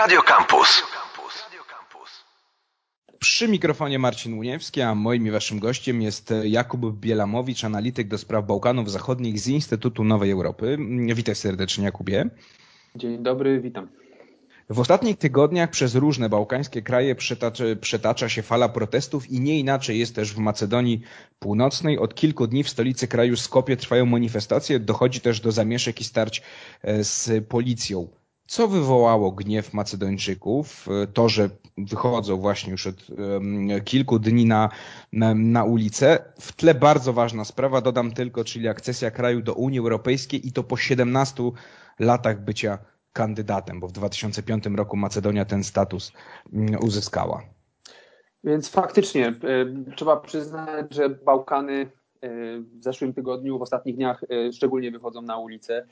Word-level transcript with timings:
Radio 0.00 0.22
Campus. 0.22 0.82
Przy 3.18 3.48
mikrofonie 3.48 3.98
Marcin 3.98 4.34
Łuniewski, 4.34 4.82
a 4.82 4.94
moim 4.94 5.26
i 5.26 5.30
waszym 5.30 5.58
gościem 5.58 6.02
jest 6.02 6.34
Jakub 6.44 6.96
Bielamowicz, 7.00 7.64
analityk 7.64 8.08
do 8.08 8.18
spraw 8.18 8.46
Bałkanów 8.46 8.90
Zachodnich 8.90 9.40
z 9.40 9.48
Instytutu 9.48 10.04
Nowej 10.04 10.30
Europy. 10.30 10.78
Witaj 11.14 11.34
serdecznie, 11.34 11.84
Jakubie. 11.84 12.30
Dzień 12.96 13.22
dobry, 13.22 13.60
witam. 13.60 13.88
W 14.70 14.80
ostatnich 14.80 15.18
tygodniach 15.18 15.70
przez 15.70 15.94
różne 15.94 16.28
bałkańskie 16.28 16.82
kraje 16.82 17.14
przetacza, 17.14 17.64
przetacza, 17.80 18.28
się 18.28 18.42
fala 18.42 18.68
protestów 18.68 19.30
i 19.30 19.40
nie 19.40 19.58
inaczej 19.58 19.98
jest 19.98 20.14
też 20.14 20.34
w 20.34 20.38
Macedonii 20.38 21.00
Północnej. 21.38 21.98
Od 21.98 22.14
kilku 22.14 22.46
dni 22.46 22.64
w 22.64 22.70
stolicy 22.70 23.08
kraju 23.08 23.36
Skopie 23.36 23.76
trwają 23.76 24.06
manifestacje, 24.06 24.80
dochodzi 24.80 25.20
też 25.20 25.40
do 25.40 25.52
zamieszek 25.52 26.00
i 26.00 26.04
starć 26.04 26.42
e, 26.82 27.04
z 27.04 27.46
policją. 27.48 28.19
Co 28.50 28.68
wywołało 28.68 29.32
gniew 29.32 29.74
Macedończyków? 29.74 30.86
To, 31.14 31.28
że 31.28 31.50
wychodzą 31.78 32.36
właśnie 32.36 32.70
już 32.70 32.86
od 32.86 33.06
kilku 33.84 34.18
dni 34.18 34.46
na, 34.46 34.68
na, 35.12 35.34
na 35.34 35.64
ulicę. 35.64 36.18
W 36.40 36.52
tle 36.52 36.74
bardzo 36.74 37.12
ważna 37.12 37.44
sprawa, 37.44 37.80
dodam 37.80 38.12
tylko, 38.12 38.44
czyli 38.44 38.68
akcesja 38.68 39.10
kraju 39.10 39.42
do 39.42 39.54
Unii 39.54 39.78
Europejskiej 39.78 40.48
i 40.48 40.52
to 40.52 40.62
po 40.62 40.76
17 40.76 41.42
latach 41.98 42.44
bycia 42.44 42.78
kandydatem, 43.12 43.80
bo 43.80 43.88
w 43.88 43.92
2005 43.92 44.64
roku 44.66 44.96
Macedonia 44.96 45.44
ten 45.44 45.64
status 45.64 46.12
mm, 46.52 46.80
uzyskała. 46.84 47.42
Więc 48.44 48.68
faktycznie 48.68 49.26
e, 49.28 49.34
trzeba 49.96 50.16
przyznać, 50.16 50.94
że 50.94 51.08
Bałkany 51.08 51.80
e, 51.80 51.88
w 52.60 52.82
zeszłym 52.82 53.14
tygodniu, 53.14 53.58
w 53.58 53.62
ostatnich 53.62 53.96
dniach 53.96 54.24
e, 54.24 54.52
szczególnie 54.52 54.90
wychodzą 54.90 55.22
na 55.22 55.38
ulicę. 55.38 55.86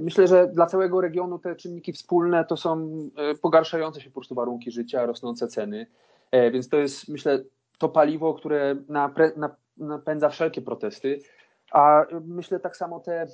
Myślę, 0.00 0.26
że 0.26 0.46
dla 0.46 0.66
całego 0.66 1.00
regionu 1.00 1.38
te 1.38 1.56
czynniki 1.56 1.92
wspólne 1.92 2.44
to 2.44 2.56
są 2.56 2.90
pogarszające 3.42 4.00
się 4.00 4.10
po 4.10 4.14
prostu 4.14 4.34
warunki 4.34 4.70
życia, 4.70 5.06
rosnące 5.06 5.48
ceny. 5.48 5.86
Więc 6.52 6.68
to 6.68 6.76
jest, 6.76 7.08
myślę, 7.08 7.44
to 7.78 7.88
paliwo, 7.88 8.34
które 8.34 8.76
napędza 9.76 10.28
wszelkie 10.28 10.62
protesty. 10.62 11.20
A 11.72 12.06
myślę 12.24 12.60
tak 12.60 12.76
samo 12.76 13.00
te 13.00 13.22
e, 13.22 13.26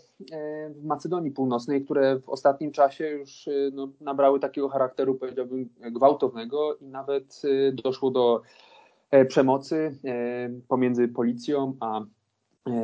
w 0.71 0.85
Macedonii 0.85 1.31
Północnej, 1.31 1.85
które 1.85 2.19
w 2.21 2.29
ostatnim 2.29 2.73
czasie 2.73 3.09
już 3.09 3.49
e, 3.49 3.53
no, 3.73 3.89
nabrały 4.01 4.41
takiego 4.41 4.69
charakteru, 4.69 5.15
powiedziałbym, 5.15 5.69
gwałtownego 5.79 6.77
i 6.77 6.87
nawet 6.87 7.43
e, 7.45 7.73
doszło 7.73 8.11
do 8.11 8.43
przemocy 9.29 9.99
pomiędzy 10.69 11.09
policją 11.09 11.77
a 11.81 12.01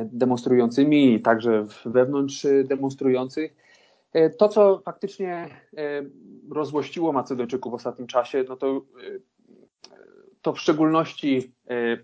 demonstrującymi 0.05 1.13
i 1.13 1.21
także 1.21 1.65
wewnątrz 1.85 2.47
demonstrujących. 2.65 3.55
To, 4.37 4.49
co 4.49 4.81
faktycznie 4.85 5.49
rozłościło 6.51 7.13
Macedończyków 7.13 7.71
w 7.71 7.75
ostatnim 7.75 8.07
czasie, 8.07 8.45
no 8.49 8.55
to, 8.55 8.81
to 10.41 10.53
w 10.53 10.59
szczególności 10.59 11.53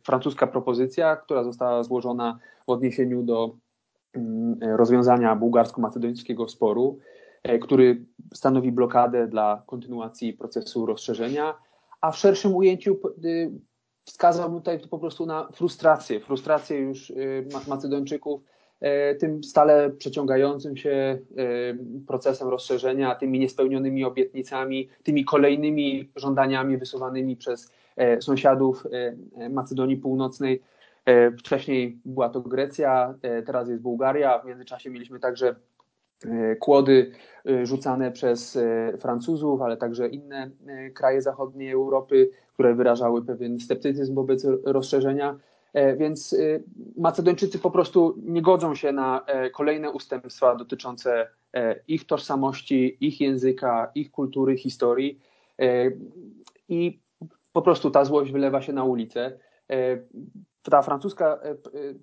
francuska 0.03 0.47
propozycja, 0.47 1.15
która 1.15 1.43
została 1.43 1.83
złożona 1.83 2.39
w 2.67 2.69
odniesieniu 2.69 3.23
do 3.23 3.55
mm, 4.13 4.59
rozwiązania 4.61 5.35
bułgarsko-macedońskiego 5.35 6.49
sporu, 6.49 6.99
e, 7.43 7.59
który 7.59 8.05
stanowi 8.33 8.71
blokadę 8.71 9.27
dla 9.27 9.63
kontynuacji 9.67 10.33
procesu 10.33 10.85
rozszerzenia, 10.85 11.53
a 12.01 12.11
w 12.11 12.17
szerszym 12.17 12.55
ujęciu 12.55 12.99
y, 13.25 13.51
wskazałbym 14.05 14.59
tutaj 14.59 14.79
po 14.89 14.99
prostu 14.99 15.25
na 15.25 15.47
frustrację, 15.51 16.19
frustrację 16.19 16.77
już 16.77 17.09
y, 17.09 17.47
Macedończyków 17.67 18.41
e, 18.81 19.15
tym 19.15 19.43
stale 19.43 19.89
przeciągającym 19.89 20.77
się 20.77 20.89
e, 20.89 21.19
procesem 22.07 22.47
rozszerzenia, 22.47 23.15
tymi 23.15 23.39
niespełnionymi 23.39 24.03
obietnicami, 24.03 24.89
tymi 25.03 25.25
kolejnymi 25.25 26.09
żądaniami 26.15 26.77
wysuwanymi 26.77 27.35
przez 27.35 27.71
sąsiadów 28.19 28.87
Macedonii 29.49 29.97
Północnej. 29.97 30.61
E, 31.05 31.31
wcześniej 31.31 31.99
była 32.05 32.29
to 32.29 32.41
Grecja, 32.41 33.15
e, 33.21 33.41
teraz 33.41 33.69
jest 33.69 33.81
Bułgaria. 33.81 34.39
W 34.39 34.45
międzyczasie 34.45 34.89
mieliśmy 34.89 35.19
także 35.19 35.47
e, 35.49 35.55
kłody 36.59 37.11
rzucane 37.63 38.11
przez 38.11 38.57
Francuzów, 38.99 39.61
ale 39.61 39.77
także 39.77 40.07
inne 40.07 40.51
kraje 40.93 41.21
zachodniej 41.21 41.71
Europy, 41.71 42.29
które 42.53 42.75
wyrażały 42.75 43.25
pewien 43.25 43.59
sceptycyzm 43.59 44.15
wobec 44.15 44.47
rozszerzenia. 44.63 45.39
Więc 45.97 46.35
Macedończycy 46.97 47.59
po 47.59 47.71
prostu 47.71 48.15
nie 48.23 48.41
godzą 48.41 48.75
się 48.75 48.91
na 48.91 49.25
kolejne 49.53 49.91
ustępstwa 49.91 50.55
dotyczące 50.55 51.27
ich 51.87 52.07
tożsamości, 52.07 52.97
ich 53.07 53.21
języka, 53.21 53.91
ich 53.95 54.11
kultury, 54.11 54.57
historii. 54.57 55.19
I 56.69 56.99
po 57.53 57.61
prostu 57.61 57.91
ta 57.91 58.05
złość 58.05 58.31
wylewa 58.31 58.61
się 58.61 58.73
na 58.73 58.83
ulicę 58.83 59.39
ta 60.71 60.81
francuska 60.81 61.25
e, 61.43 61.49
e, 61.49 61.55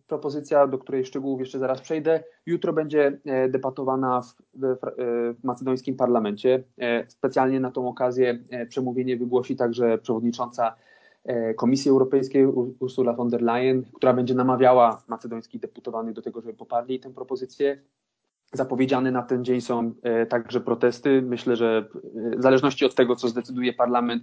propozycja, 0.06 0.66
do 0.66 0.78
której 0.78 1.04
szczegółów 1.04 1.40
jeszcze 1.40 1.58
zaraz 1.58 1.80
przejdę, 1.80 2.24
jutro 2.46 2.72
będzie 2.72 3.18
e, 3.24 3.48
debatowana 3.48 4.20
w, 4.20 4.34
w, 4.54 5.44
macedońskim 5.44 5.96
parlamencie. 5.96 6.64
Specjalnie 7.08 7.60
na 7.60 7.70
tą 7.70 7.88
okazję 7.88 8.38
przemówienie 8.68 9.16
wygłosi 9.16 9.56
także 9.56 9.98
przewodnicząca 9.98 10.74
Komisji 11.56 11.90
Europejskiej 11.90 12.46
Ursula 12.78 13.12
von 13.12 13.28
der 13.28 13.42
Leyen, 13.42 13.82
która 13.94 14.12
będzie 14.12 14.34
namawiała 14.34 15.02
macedońskich 15.08 15.60
deputowanych 15.60 16.14
do 16.14 16.22
tego, 16.22 16.40
żeby 16.40 16.54
poparli 16.54 17.00
tę 17.00 17.14
propozycję. 17.14 17.80
Zapowiedziane 18.52 19.10
na 19.10 19.22
ten 19.22 19.44
dzień 19.44 19.60
są 19.60 19.94
także 20.28 20.60
protesty. 20.60 21.22
Myślę, 21.22 21.56
że 21.56 21.88
w 22.38 22.42
zależności 22.42 22.84
od 22.84 22.94
tego, 22.94 23.16
co 23.16 23.28
zdecyduje 23.28 23.72
parlament, 23.72 24.22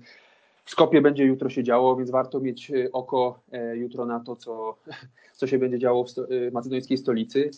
Skopie 0.67 1.01
będzie 1.01 1.25
jutro 1.25 1.49
się 1.49 1.63
działo, 1.63 1.95
więc 1.95 2.11
warto 2.11 2.39
mieć 2.39 2.71
e, 2.71 2.91
oko 2.91 3.39
e, 3.51 3.77
jutro 3.77 4.05
na 4.05 4.19
to, 4.19 4.35
co, 4.35 4.77
co 5.37 5.47
się 5.47 5.57
będzie 5.59 5.79
działo 5.79 6.05
w 6.05 6.09
e, 6.19 6.51
macedońskiej 6.51 6.97
stolicy. 6.97 7.51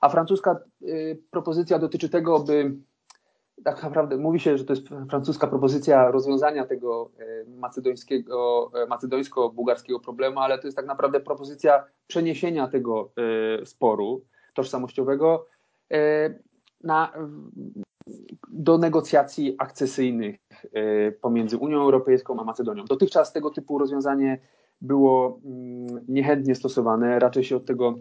A 0.00 0.08
francuska 0.08 0.56
propozycja 1.30 1.78
dotyczy 1.78 2.08
tego, 2.08 2.40
by 2.40 2.74
tak 3.64 3.82
naprawdę 3.82 4.16
mówi 4.16 4.40
się, 4.40 4.58
że 4.58 4.64
to 4.64 4.72
jest 4.72 4.88
francuska 5.10 5.46
propozycja 5.46 6.10
rozwiązania 6.10 6.66
tego 6.66 7.10
macedońskiego, 7.48 8.70
macedońsko-bułgarskiego 8.88 10.00
problemu, 10.00 10.40
ale 10.40 10.58
to 10.58 10.66
jest 10.66 10.76
tak 10.76 10.86
naprawdę 10.86 11.20
propozycja 11.20 11.84
przeniesienia 12.06 12.68
tego 12.68 13.10
sporu 13.64 14.24
tożsamościowego 14.54 15.46
na, 16.84 17.12
do 18.48 18.78
negocjacji 18.78 19.54
akcesyjnych 19.58 20.36
e, 20.72 21.12
pomiędzy 21.12 21.56
Unią 21.56 21.80
Europejską 21.80 22.40
a 22.40 22.44
Macedonią. 22.44 22.84
Dotychczas 22.84 23.32
tego 23.32 23.50
typu 23.50 23.78
rozwiązanie 23.78 24.38
było 24.80 25.40
mm, 25.44 26.04
niechętnie 26.08 26.54
stosowane, 26.54 27.18
raczej 27.18 27.44
się 27.44 27.56
od 27.56 27.66
tego 27.66 27.94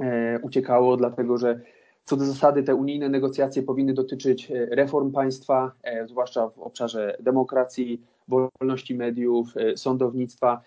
e, 0.00 0.38
uciekało, 0.42 0.96
dlatego 0.96 1.38
że 1.38 1.60
co 2.04 2.16
do 2.16 2.24
zasady 2.24 2.62
te 2.62 2.74
unijne 2.74 3.08
negocjacje 3.08 3.62
powinny 3.62 3.94
dotyczyć 3.94 4.50
e, 4.50 4.66
reform 4.66 5.12
państwa, 5.12 5.72
zwłaszcza 6.06 6.48
w 6.48 6.58
obszarze 6.58 7.16
demokracji, 7.20 8.02
wolności 8.28 8.94
mediów, 8.94 9.48
sądownictwa, 9.76 10.60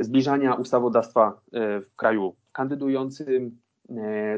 zbliżania 0.00 0.54
ustawodawstwa 0.54 1.40
w 1.90 1.96
kraju 1.96 2.34
kandydującym 2.52 3.58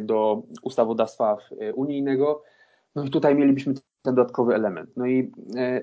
do 0.01 0.43
ustawodawstwa 0.63 1.37
unijnego. 1.75 2.43
No 2.95 3.05
i 3.05 3.11
tutaj 3.11 3.35
mielibyśmy 3.35 3.75
ten 4.05 4.15
dodatkowy 4.15 4.55
element. 4.55 4.91
No 4.97 5.07
i 5.07 5.33
e, 5.57 5.83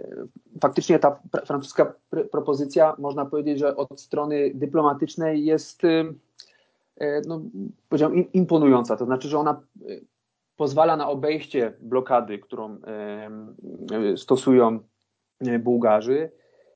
faktycznie 0.61 0.99
ta 0.99 1.19
francuska 1.45 1.93
pr 2.09 2.29
propozycja, 2.29 2.95
można 2.99 3.25
powiedzieć, 3.25 3.59
że 3.59 3.75
od 3.75 4.01
strony 4.01 4.51
dyplomatycznej 4.53 5.45
jest, 5.45 5.83
e, 5.85 7.21
no, 7.27 7.41
powiedziałem, 7.89 8.31
imponująca. 8.33 8.97
To 8.97 9.05
znaczy, 9.05 9.27
że 9.27 9.39
ona 9.39 9.61
e, 9.89 9.95
pozwala 10.55 10.97
na 10.97 11.09
obejście 11.09 11.73
blokady, 11.79 12.39
którą 12.39 12.77
e, 12.87 14.17
stosują 14.17 14.79
e, 15.39 15.59
Bułgarzy 15.59 16.31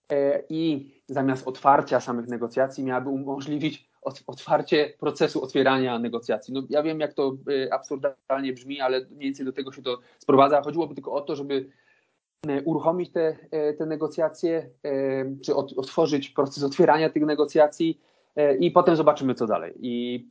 e, 0.10 0.44
i 0.50 0.94
zamiast 1.08 1.48
otwarcia 1.48 2.00
samych 2.00 2.28
negocjacji 2.28 2.84
miałaby 2.84 3.10
umożliwić 3.10 3.90
otwarcie 4.28 4.94
procesu 5.00 5.44
otwierania 5.44 6.00
negocjacji. 6.00 6.54
No, 6.54 6.64
ja 6.70 6.84
wiem, 6.84 7.00
jak 7.00 7.14
to 7.14 7.38
y, 7.50 7.74
absurdalnie 7.74 8.54
brzmi, 8.54 8.82
ale 8.82 9.00
mniej 9.00 9.20
więcej 9.20 9.46
do 9.46 9.54
tego 9.54 9.72
się 9.72 9.82
to 9.82 10.00
sprowadza. 10.20 10.62
Chodziłoby 10.62 10.96
tylko 10.96 11.14
o 11.14 11.22
to, 11.22 11.36
żeby 11.36 11.70
y, 12.50 12.62
uruchomić 12.66 13.12
te, 13.12 13.36
y, 13.70 13.74
te 13.78 13.86
negocjacje, 13.86 14.70
czy 15.44 15.56
otworzyć 15.56 16.30
proces 16.30 16.64
otwierania 16.64 17.10
tych 17.10 17.26
negocjacji 17.26 18.02
i 18.60 18.72
potem 18.72 18.96
zobaczymy, 18.96 19.36
co 19.36 19.48
dalej. 19.48 19.74
I 19.80 20.26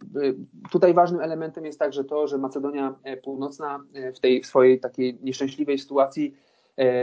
tutaj 0.71 0.95
ważnym 0.95 1.21
elementem 1.21 1.65
jest 1.65 1.79
także 1.79 2.05
to, 2.05 2.27
że 2.27 2.39
Macedonia 2.39 2.95
Północna 3.23 3.85
w 4.15 4.21
tej 4.21 4.43
w 4.43 4.47
swojej 4.47 4.81
takiej 4.81 5.19
nieszczęśliwej 5.23 5.79
sytuacji 5.79 6.35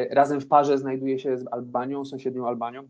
razem 0.10 0.42
w 0.42 0.48
parze 0.48 0.78
znajduje 0.78 1.20
się 1.20 1.38
z 1.38 1.46
Albanią, 1.52 2.06
sąsiednią 2.06 2.48
Albanią, 2.48 2.88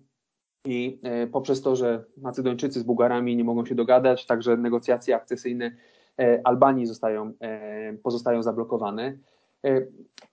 i 0.66 1.00
e, 1.04 1.28
poprzez 1.28 1.62
to, 1.62 1.76
że 1.76 2.04
Macedończycy 2.18 2.80
z 2.80 2.84
Bułgarami 2.84 3.38
nie 3.38 3.44
mogą 3.44 3.66
się 3.66 3.76
dogadać, 3.76 4.26
także 4.26 4.58
negocjacje 4.58 5.16
akcesyjne 5.16 5.72
e, 6.20 6.42
Albanii 6.44 6.86
zostają, 6.86 7.34
e, 7.40 7.94
pozostają 7.94 8.44
zablokowane. 8.44 9.18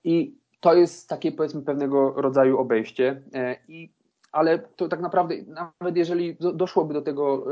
I 0.05 0.35
to 0.61 0.75
jest 0.75 1.09
takie 1.09 1.33
powiedzmy 1.33 1.63
pewnego 1.63 2.13
rodzaju 2.17 2.59
obejście. 2.59 3.23
I, 3.69 3.93
ale 4.33 4.59
to 4.59 4.89
tak 4.89 5.01
naprawdę, 5.01 5.35
nawet 5.81 5.97
jeżeli 5.97 6.37
doszłoby 6.55 6.95
do 6.95 7.03
tego, 7.03 7.45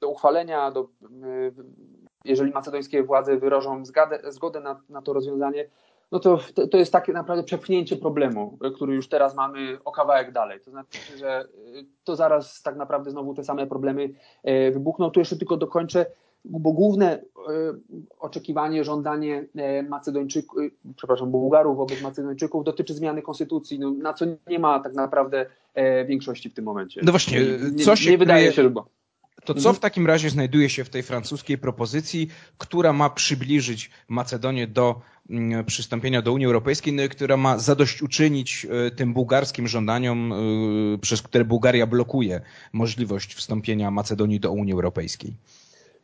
do 0.00 0.08
uchwalenia, 0.08 0.70
do, 0.70 0.88
jeżeli 2.24 2.52
macedońskie 2.52 3.02
władze 3.02 3.36
wyrażą 3.36 3.84
zgodę, 3.84 4.20
zgodę 4.28 4.60
na, 4.60 4.80
na 4.88 5.02
to 5.02 5.12
rozwiązanie, 5.12 5.68
no 6.12 6.20
to, 6.20 6.38
to 6.70 6.78
jest 6.78 6.92
takie 6.92 7.12
naprawdę 7.12 7.44
przepchnięcie 7.44 7.96
problemu, 7.96 8.58
który 8.74 8.94
już 8.94 9.08
teraz 9.08 9.34
mamy 9.34 9.78
o 9.84 9.92
kawałek 9.92 10.32
dalej. 10.32 10.60
To 10.64 10.70
znaczy, 10.70 10.98
że 11.18 11.44
y, 11.44 11.86
to 12.04 12.16
zaraz 12.16 12.62
tak 12.62 12.76
naprawdę 12.76 13.10
znowu 13.10 13.34
te 13.34 13.44
same 13.44 13.66
problemy 13.66 14.02
y, 14.02 14.70
wybuchną. 14.72 15.10
Tu 15.10 15.20
jeszcze 15.20 15.36
tylko 15.36 15.56
dokończę, 15.56 16.06
bo 16.44 16.72
główne 16.72 17.18
y, 17.18 17.22
oczekiwanie, 18.18 18.84
żądanie 18.84 19.46
Macedończyków, 19.88 20.58
przepraszam, 20.96 21.30
Bułgarów 21.30 21.76
wobec 21.76 22.02
Macedończyków 22.02 22.64
dotyczy 22.64 22.94
zmiany 22.94 23.22
konstytucji, 23.22 23.78
no, 23.78 23.90
na 23.90 24.12
co 24.12 24.26
nie 24.46 24.58
ma 24.58 24.80
tak 24.80 24.94
naprawdę 24.94 25.46
większości 26.06 26.50
w 26.50 26.54
tym 26.54 26.64
momencie. 26.64 27.00
No 27.04 27.12
właśnie, 27.12 27.40
co 27.84 27.96
się 27.96 28.10
nie 28.10 28.18
wydaje 28.18 28.52
się, 28.52 28.70
bo 28.70 28.95
to 29.46 29.54
co 29.54 29.72
w 29.72 29.78
takim 29.78 30.06
razie 30.06 30.30
znajduje 30.30 30.70
się 30.70 30.84
w 30.84 30.90
tej 30.90 31.02
francuskiej 31.02 31.58
propozycji, 31.58 32.28
która 32.58 32.92
ma 32.92 33.10
przybliżyć 33.10 33.90
Macedonię 34.08 34.66
do 34.66 35.00
mm, 35.30 35.64
przystąpienia 35.64 36.22
do 36.22 36.32
Unii 36.32 36.46
Europejskiej, 36.46 36.92
no 36.92 37.02
która 37.10 37.36
ma 37.36 37.58
zadośćuczynić 37.58 38.66
e, 38.86 38.90
tym 38.90 39.14
bułgarskim 39.14 39.68
żądaniom, 39.68 40.32
e, 40.32 40.36
przez 40.98 41.22
które 41.22 41.44
Bułgaria 41.44 41.86
blokuje 41.86 42.40
możliwość 42.72 43.34
wstąpienia 43.34 43.90
Macedonii 43.90 44.40
do 44.40 44.52
Unii 44.52 44.72
Europejskiej? 44.72 45.34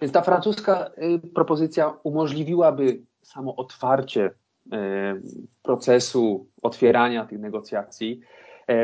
Więc 0.00 0.12
ta 0.12 0.22
francuska 0.22 0.90
y, 1.24 1.28
propozycja 1.34 1.94
umożliwiłaby 2.02 3.02
samo 3.22 3.56
otwarcie 3.56 4.30
e, 4.72 5.20
procesu 5.62 6.46
otwierania 6.62 7.26
tych 7.26 7.38
negocjacji, 7.38 8.20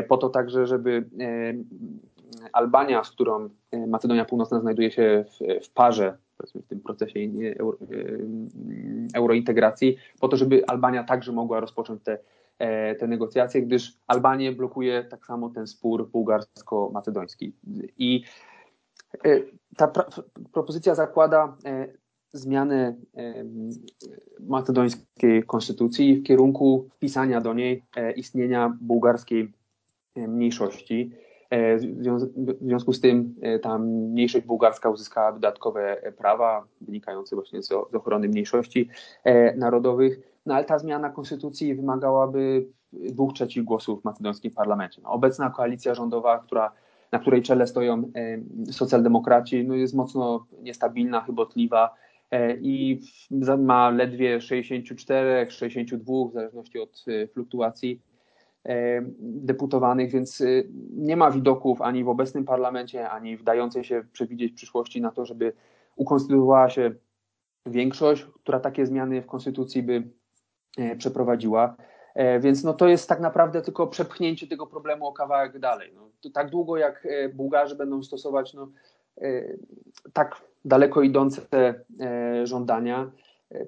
po 0.07 0.17
to 0.17 0.29
także, 0.29 0.67
żeby 0.67 1.09
Albania, 2.53 3.03
z 3.03 3.11
którą 3.11 3.49
e, 3.71 3.87
Macedonia 3.87 4.25
Północna 4.25 4.59
znajduje 4.59 4.91
się 4.91 5.25
w, 5.27 5.65
w 5.65 5.69
parze 5.73 6.17
w 6.55 6.67
tym 6.67 6.79
procesie 6.79 7.19
euro, 7.59 7.77
e, 7.81 9.17
eurointegracji, 9.17 9.97
po 10.19 10.27
to, 10.27 10.37
żeby 10.37 10.65
Albania 10.67 11.03
także 11.03 11.31
mogła 11.31 11.59
rozpocząć 11.59 12.03
te, 12.03 12.17
e, 12.59 12.95
te 12.95 13.07
negocjacje, 13.07 13.61
gdyż 13.61 13.97
Albanię 14.07 14.51
blokuje 14.51 15.03
tak 15.03 15.25
samo 15.25 15.49
ten 15.49 15.67
spór 15.67 16.09
bułgarsko-macedoński. 16.09 17.51
I 17.97 18.23
ta 19.77 19.91
propozycja 20.53 20.95
zakłada 20.95 21.57
zmianę 22.33 22.95
macedońskiej 24.39 25.43
konstytucji 25.43 26.15
w 26.15 26.23
kierunku 26.23 26.89
wpisania 26.95 27.41
do 27.41 27.53
niej 27.53 27.83
istnienia 28.15 28.77
bułgarskiej 28.81 29.53
mniejszości. 30.15 31.11
E, 31.49 31.77
w 31.77 31.83
związku 32.61 32.93
z 32.93 33.01
tym 33.01 33.35
e, 33.41 33.59
ta 33.59 33.77
mniejszość 33.77 34.45
bułgarska 34.45 34.89
uzyskała 34.89 35.31
dodatkowe 35.31 36.01
prawa 36.17 36.65
wynikające 36.81 37.35
właśnie 37.35 37.63
z 37.63 37.71
ochrony 37.71 38.27
mniejszości 38.27 38.89
e, 39.23 39.55
narodowych, 39.55 40.19
no 40.45 40.55
ale 40.55 40.65
ta 40.65 40.79
zmiana 40.79 41.09
konstytucji 41.09 41.75
wymagałaby 41.75 42.67
dwóch 42.93 43.33
trzecich 43.33 43.63
głosów 43.63 44.01
w 44.01 44.05
macedońskim 44.05 44.51
parlamencie. 44.51 45.01
No, 45.03 45.09
obecna 45.09 45.49
koalicja 45.49 45.95
rządowa, 45.95 46.39
która, 46.39 46.71
na 47.11 47.19
której 47.19 47.41
czele 47.41 47.67
stoją 47.67 48.11
socjaldemokraci, 48.71 49.67
no 49.67 49.75
jest 49.75 49.93
mocno 49.93 50.45
niestabilna, 50.61 51.21
chybotliwa 51.21 51.95
i 52.61 53.01
ma 53.57 53.89
ledwie 53.89 54.41
64, 54.41 55.51
62 55.51 56.13
w 56.29 56.33
zależności 56.33 56.79
od 56.79 57.05
fluktuacji 57.33 58.01
E, 58.01 58.08
deputowanych, 59.19 60.11
więc 60.11 60.41
y, 60.41 60.69
nie 60.91 61.17
ma 61.17 61.31
widoków 61.31 61.81
ani 61.81 62.03
w 62.03 62.09
obecnym 62.09 62.45
parlamencie, 62.45 63.09
ani 63.09 63.37
w 63.37 63.43
dającej 63.43 63.83
się 63.83 64.03
przewidzieć 64.13 64.53
przyszłości 64.53 65.01
na 65.01 65.11
to, 65.11 65.25
żeby 65.25 65.53
ukonstytuowała 65.95 66.69
się 66.69 66.91
większość, 67.65 68.23
która 68.23 68.59
takie 68.59 68.85
zmiany 68.85 69.21
w 69.21 69.25
konstytucji 69.25 69.83
by 69.83 70.03
e, 70.77 70.95
przeprowadziła. 70.95 71.75
E, 72.15 72.39
więc 72.39 72.63
no 72.63 72.73
to 72.73 72.87
jest 72.87 73.09
tak 73.09 73.19
naprawdę 73.19 73.61
tylko 73.61 73.87
przepchnięcie 73.87 74.47
tego 74.47 74.67
problemu 74.67 75.07
o 75.07 75.13
kawałek 75.13 75.59
dalej. 75.59 75.91
No, 75.95 76.09
tak 76.33 76.49
długo 76.49 76.77
jak 76.77 77.07
Bułgarzy 77.33 77.75
będą 77.75 78.03
stosować 78.03 78.53
no, 78.53 78.71
tak 80.13 80.41
daleko 80.65 81.01
idące 81.01 81.41
żądania, 82.43 83.11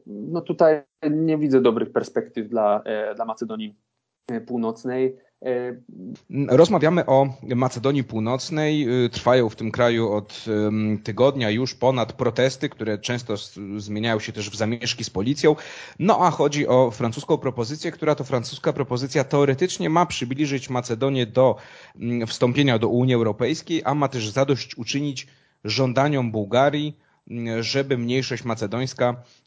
no 0.06 0.42
tutaj 0.42 0.82
nie 1.12 1.38
widzę 1.38 1.62
dobrych 1.62 1.92
perspektyw 1.92 2.50
dla, 2.50 2.84
dla 3.16 3.26
Macedonii 3.26 3.76
E, 3.76 4.01
północnej. 4.48 5.18
E, 5.46 5.76
Rozmawiamy 6.48 7.06
o 7.06 7.34
Macedonii 7.56 8.04
Północnej. 8.04 8.88
E, 9.06 9.10
trwają 9.10 9.50
w 9.50 9.56
tym 9.56 9.72
kraju 9.72 10.12
od 10.12 10.46
tygodnia 11.04 11.50
już 11.50 11.76
ponad 11.76 12.14
protesty, 12.14 12.70
które 12.70 12.98
często 12.98 13.36
zmieniają 13.78 14.20
się 14.20 14.32
też 14.32 14.50
w 14.50 14.56
zamieszki 14.56 15.04
z 15.04 15.10
policją. 15.10 15.56
No 16.00 16.20
a 16.26 16.32
chodzi 16.32 16.68
o 16.68 16.92
francuską 16.92 17.38
propozycję, 17.38 17.92
która 17.92 18.16
to 18.16 18.24
francuska 18.24 18.74
propozycja 18.74 19.24
teoretycznie 19.24 19.90
ma 19.90 20.06
przybliżyć 20.06 20.70
Macedonię 20.70 21.26
do 21.26 21.56
wstąpienia 22.28 22.80
do 22.80 22.88
Unii 22.88 23.16
Europejskiej, 23.16 23.82
a 23.86 23.96
ma 23.96 24.08
też 24.08 24.30
zadośćuczynić 24.30 25.28
żądaniom 25.64 26.32
Bułgarii, 26.32 26.98
żeby 27.60 27.98
mniejszość 27.98 28.44
macedońska 28.44 29.16
E, 29.16 29.41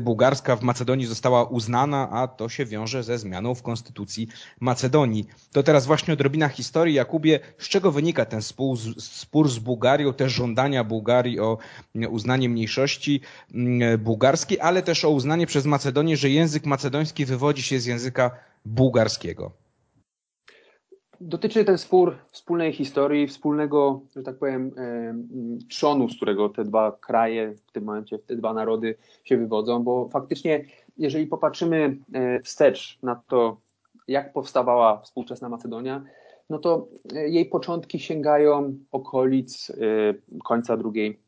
bułgarska 0.00 0.56
w 0.56 0.62
Macedonii 0.62 1.06
została 1.06 1.44
uznana, 1.44 2.08
a 2.10 2.28
to 2.28 2.48
się 2.48 2.66
wiąże 2.66 3.02
ze 3.02 3.18
zmianą 3.18 3.54
w 3.54 3.62
konstytucji 3.62 4.28
Macedonii. 4.60 5.26
To 5.52 5.62
teraz 5.62 5.86
właśnie 5.86 6.14
odrobina 6.14 6.48
historii. 6.48 6.94
Jakubie, 6.94 7.40
z 7.58 7.68
czego 7.68 7.92
wynika 7.92 8.24
ten 8.24 8.42
spór, 8.42 8.78
spór 8.98 9.50
z 9.50 9.58
Bułgarią, 9.58 10.12
te 10.12 10.28
żądania 10.28 10.84
Bułgarii 10.84 11.40
o 11.40 11.58
uznanie 12.08 12.48
mniejszości 12.48 13.20
mm, 13.54 14.00
bułgarskiej, 14.00 14.60
ale 14.60 14.82
też 14.82 15.04
o 15.04 15.10
uznanie 15.10 15.46
przez 15.46 15.66
Macedonię, 15.66 16.16
że 16.16 16.30
język 16.30 16.66
macedoński 16.66 17.24
wywodzi 17.24 17.62
się 17.62 17.80
z 17.80 17.86
języka 17.86 18.30
bułgarskiego? 18.64 19.61
Dotyczy 21.24 21.64
ten 21.64 21.78
spór 21.78 22.16
wspólnej 22.30 22.72
historii, 22.72 23.26
wspólnego, 23.26 24.00
że 24.16 24.22
tak 24.22 24.38
powiem, 24.38 24.70
trzonu, 25.68 26.08
z 26.08 26.16
którego 26.16 26.48
te 26.48 26.64
dwa 26.64 26.92
kraje, 27.00 27.54
w 27.66 27.72
tym 27.72 27.84
momencie 27.84 28.18
te 28.18 28.36
dwa 28.36 28.54
narody 28.54 28.94
się 29.24 29.36
wywodzą, 29.36 29.82
bo 29.82 30.08
faktycznie, 30.08 30.64
jeżeli 30.98 31.26
popatrzymy 31.26 31.98
e, 32.12 32.40
wstecz 32.40 32.98
na 33.02 33.22
to, 33.28 33.56
jak 34.08 34.32
powstawała 34.32 35.00
współczesna 35.00 35.48
Macedonia, 35.48 36.04
no 36.50 36.58
to 36.58 36.88
e, 37.14 37.28
jej 37.28 37.46
początki 37.46 38.00
sięgają 38.00 38.78
okolic 38.92 39.70
e, 39.70 39.74
końca 40.44 40.76
II 40.94 41.18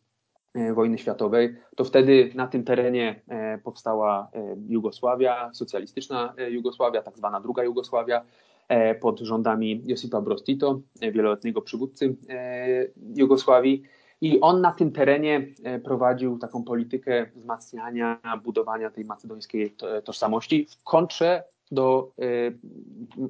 wojny 0.74 0.98
światowej. 0.98 1.56
To 1.76 1.84
wtedy 1.84 2.30
na 2.34 2.46
tym 2.46 2.64
terenie 2.64 3.20
powstała 3.64 4.30
Jugosławia, 4.68 5.50
socjalistyczna 5.52 6.34
Jugosławia, 6.48 7.02
tak 7.02 7.18
zwana 7.18 7.40
druga 7.40 7.64
Jugosławia. 7.64 8.24
E, 8.68 8.94
pod 8.94 9.20
rządami 9.20 9.82
Josipa 9.86 10.20
Broz 10.20 10.44
Tito, 10.44 10.80
e, 11.00 11.12
wieloletniego 11.12 11.62
przywódcy 11.62 12.16
e, 12.28 12.86
Jugosławii. 13.16 13.82
I 14.20 14.40
on 14.40 14.60
na 14.60 14.72
tym 14.72 14.92
terenie 14.92 15.46
prowadził 15.84 16.38
taką 16.38 16.64
politykę 16.64 17.26
wzmacniania, 17.34 18.20
budowania 18.44 18.90
tej 18.90 19.04
macedońskiej 19.04 19.76
tożsamości 20.04 20.66
w 20.70 20.82
kontrze 20.82 21.44
do 21.70 22.12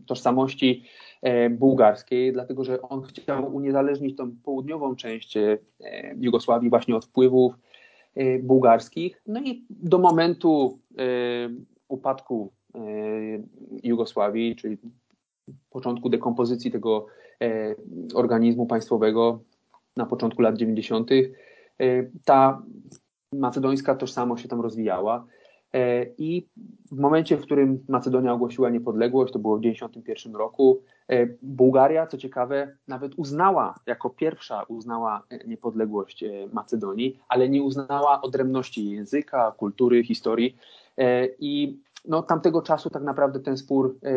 tożsamości 0.07 0.85
bułgarskiej, 1.50 2.33
dlatego 2.33 2.64
że 2.64 2.83
on 2.83 3.03
chciał 3.03 3.55
uniezależnić 3.55 4.17
tą 4.17 4.37
południową 4.43 4.97
część 4.97 5.35
Jugosławii 6.21 6.71
właśnie 6.71 6.97
od 6.97 7.05
wpływów 7.05 7.55
bułgarskich. 8.43 9.23
No 9.26 9.41
i 9.41 9.64
do 9.71 9.99
momentu 9.99 10.79
upadku 11.88 12.53
Jugosławii, 13.83 14.57
czyli 14.57 14.79
początku 15.71 16.09
dekompozycji 16.09 16.71
tego 16.71 17.07
e, 17.43 17.75
organizmu 18.15 18.67
państwowego 18.67 19.41
na 19.97 20.07
początku 20.07 20.43
lat 20.43 20.57
90. 20.57 21.11
E, 21.13 21.23
ta 22.25 22.63
macedońska 23.33 23.95
tożsamość 23.95 24.43
się 24.43 24.49
tam 24.49 24.61
rozwijała. 24.61 25.27
E, 25.73 26.07
I 26.19 26.49
w 26.93 26.99
momencie, 26.99 27.37
w 27.37 27.43
którym 27.43 27.85
Macedonia 27.89 28.33
ogłosiła 28.33 28.71
niepodległość, 28.71 29.33
to 29.33 29.39
było 29.39 29.57
w 29.57 29.61
1991 29.61 30.37
roku, 30.37 30.83
Bułgaria, 31.43 32.07
co 32.07 32.19
ciekawe, 32.19 32.77
nawet 32.89 33.15
uznała, 33.17 33.75
jako 33.87 34.11
pierwsza 34.11 34.63
uznała 34.63 35.23
niepodległość 35.47 36.25
Macedonii, 36.53 37.19
ale 37.29 37.49
nie 37.49 37.63
uznała 37.63 38.21
odrębności 38.21 38.91
języka, 38.91 39.55
kultury, 39.57 40.05
historii. 40.05 40.57
I 41.39 41.79
no, 42.04 42.23
tamtego 42.23 42.62
czasu 42.62 42.90
tak 42.90 43.02
naprawdę 43.02 43.40
ten 43.40 43.56
spór 43.56 43.99
e, 44.02 44.08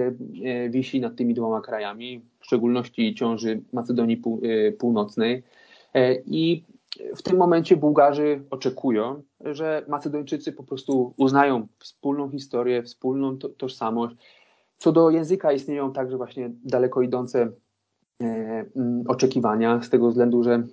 e, 0.46 0.70
wisi 0.70 1.01
nad 1.01 1.15
tymi 1.15 1.34
dwoma 1.34 1.62
krajami, 1.62 2.22
w 2.39 2.46
szczególności 2.46 3.15
ciąży 3.15 3.62
Macedonii 3.74 4.22
e, 4.41 4.72
Północnej. 4.72 5.44
I 6.25 6.63
w 7.15 7.22
tym 7.22 7.38
momencie 7.38 7.77
Bułgarzy 7.77 8.44
oczekują, 8.50 9.22
że 9.39 9.86
Macedończycy 9.88 10.51
po 10.51 10.63
prostu 10.63 11.13
uznają 11.17 11.67
wspólną 11.79 12.29
historię, 12.29 12.84
wspólną 12.84 13.38
tożsamość, 13.38 14.15
Co 14.77 14.91
do 14.91 15.10
języka 15.10 15.51
istnieją 15.51 15.94
także 15.94 16.17
właśnie 16.17 16.50
daleko 16.63 17.01
idące 17.01 17.51
mm, 18.20 19.03
oczekiwania 19.08 19.82
z 19.82 19.89
tego 19.89 20.10
względu, 20.10 20.44
że 20.44 20.63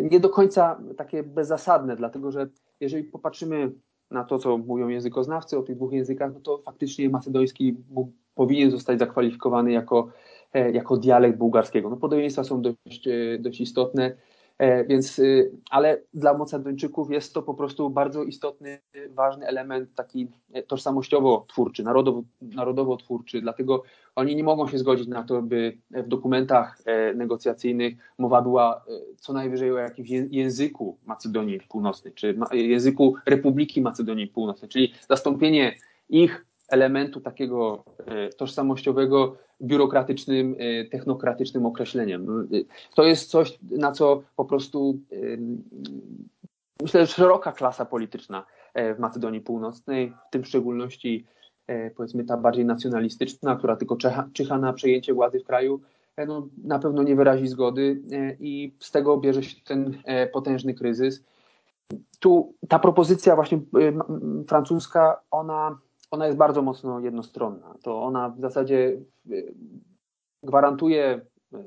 nie 0.00 0.20
do 0.20 0.28
końca 0.28 0.80
takie 0.96 1.22
bezzasadne, 1.22 1.96
dlatego 1.96 2.30
że 2.30 2.48
jeżeli 2.80 3.04
popatrzymy 3.04 3.72
na 4.14 4.24
to, 4.24 4.38
co 4.38 4.58
mówią 4.58 4.88
językoznawcy 4.88 5.58
o 5.58 5.62
tych 5.62 5.76
dwóch 5.76 5.92
językach, 5.92 6.34
no 6.34 6.40
to 6.40 6.58
faktycznie 6.58 7.08
macedoński 7.08 7.76
powinien 8.34 8.70
zostać 8.70 8.98
zakwalifikowany 8.98 9.72
jako, 9.72 10.08
jako 10.72 10.96
dialekt 10.96 11.38
bułgarskiego. 11.38 11.90
No 11.90 11.96
podobieństwa 11.96 12.44
są 12.44 12.62
dość, 12.62 13.08
dość 13.38 13.60
istotne. 13.60 14.16
E, 14.58 14.84
więc, 14.84 15.18
y, 15.18 15.52
ale 15.70 16.02
dla 16.14 16.38
Macedończyków 16.38 17.10
jest 17.10 17.34
to 17.34 17.42
po 17.42 17.54
prostu 17.54 17.90
bardzo 17.90 18.22
istotny, 18.22 18.78
ważny 19.10 19.46
element 19.46 19.94
taki 19.94 20.28
tożsamościowo-twórczy, 20.66 21.84
narodowo, 21.84 22.22
narodowo-twórczy, 22.42 23.40
dlatego 23.40 23.82
oni 24.14 24.36
nie 24.36 24.44
mogą 24.44 24.68
się 24.68 24.78
zgodzić 24.78 25.08
na 25.08 25.22
to, 25.22 25.42
by 25.42 25.78
w 25.90 26.08
dokumentach 26.08 26.78
e, 26.84 27.14
negocjacyjnych 27.14 27.94
mowa 28.18 28.42
była 28.42 28.76
e, 28.76 29.16
co 29.16 29.32
najwyżej 29.32 29.72
o 29.72 29.78
jakimś 29.78 30.10
języku 30.10 30.98
Macedonii 31.04 31.60
Północnej, 31.68 32.12
czy 32.14 32.38
języku 32.52 33.14
Republiki 33.26 33.82
Macedonii 33.82 34.26
Północnej, 34.26 34.68
czyli 34.68 34.92
zastąpienie 35.08 35.76
ich 36.08 36.46
elementu 36.68 37.20
takiego 37.20 37.84
tożsamościowego 38.36 39.36
biurokratycznym, 39.62 40.56
e, 40.58 40.84
technokratycznym 40.84 41.66
określeniem. 41.66 42.48
To 42.94 43.04
jest 43.04 43.30
coś, 43.30 43.58
na 43.70 43.92
co 43.92 44.22
po 44.36 44.44
prostu 44.44 44.98
myślę, 46.82 47.06
że 47.06 47.12
szeroka 47.12 47.52
klasa 47.52 47.84
polityczna 47.84 48.46
e, 48.74 48.94
w 48.94 48.98
Macedonii 48.98 49.40
Północnej, 49.40 50.12
w 50.28 50.30
tym 50.30 50.42
w 50.42 50.48
szczególności 50.48 51.26
e, 51.66 51.90
powiedzmy 51.90 52.24
ta 52.24 52.36
bardziej 52.36 52.64
nacjonalistyczna, 52.64 53.56
która 53.56 53.76
tylko 53.76 53.96
czyha 54.32 54.58
na 54.58 54.72
przejęcie 54.72 55.14
władzy 55.14 55.40
w 55.40 55.44
kraju, 55.44 55.80
no, 56.26 56.48
na 56.64 56.78
pewno 56.78 57.02
nie 57.02 57.16
wyrazi 57.16 57.48
zgody 57.48 58.02
i 58.40 58.74
z 58.80 58.90
tego 58.90 59.16
bierze 59.16 59.42
się 59.42 59.56
ten 59.64 60.02
potężny 60.32 60.74
kryzys. 60.74 61.24
Tu 62.20 62.54
ta 62.68 62.78
propozycja 62.78 63.36
właśnie 63.36 63.60
francuska, 64.48 65.20
ona 65.30 65.78
ona 66.14 66.26
jest 66.26 66.38
bardzo 66.38 66.62
mocno 66.62 67.00
jednostronna. 67.00 67.74
To 67.82 68.02
ona 68.02 68.28
w 68.28 68.40
zasadzie 68.40 69.00
e, 69.30 69.34
gwarantuje 70.42 71.20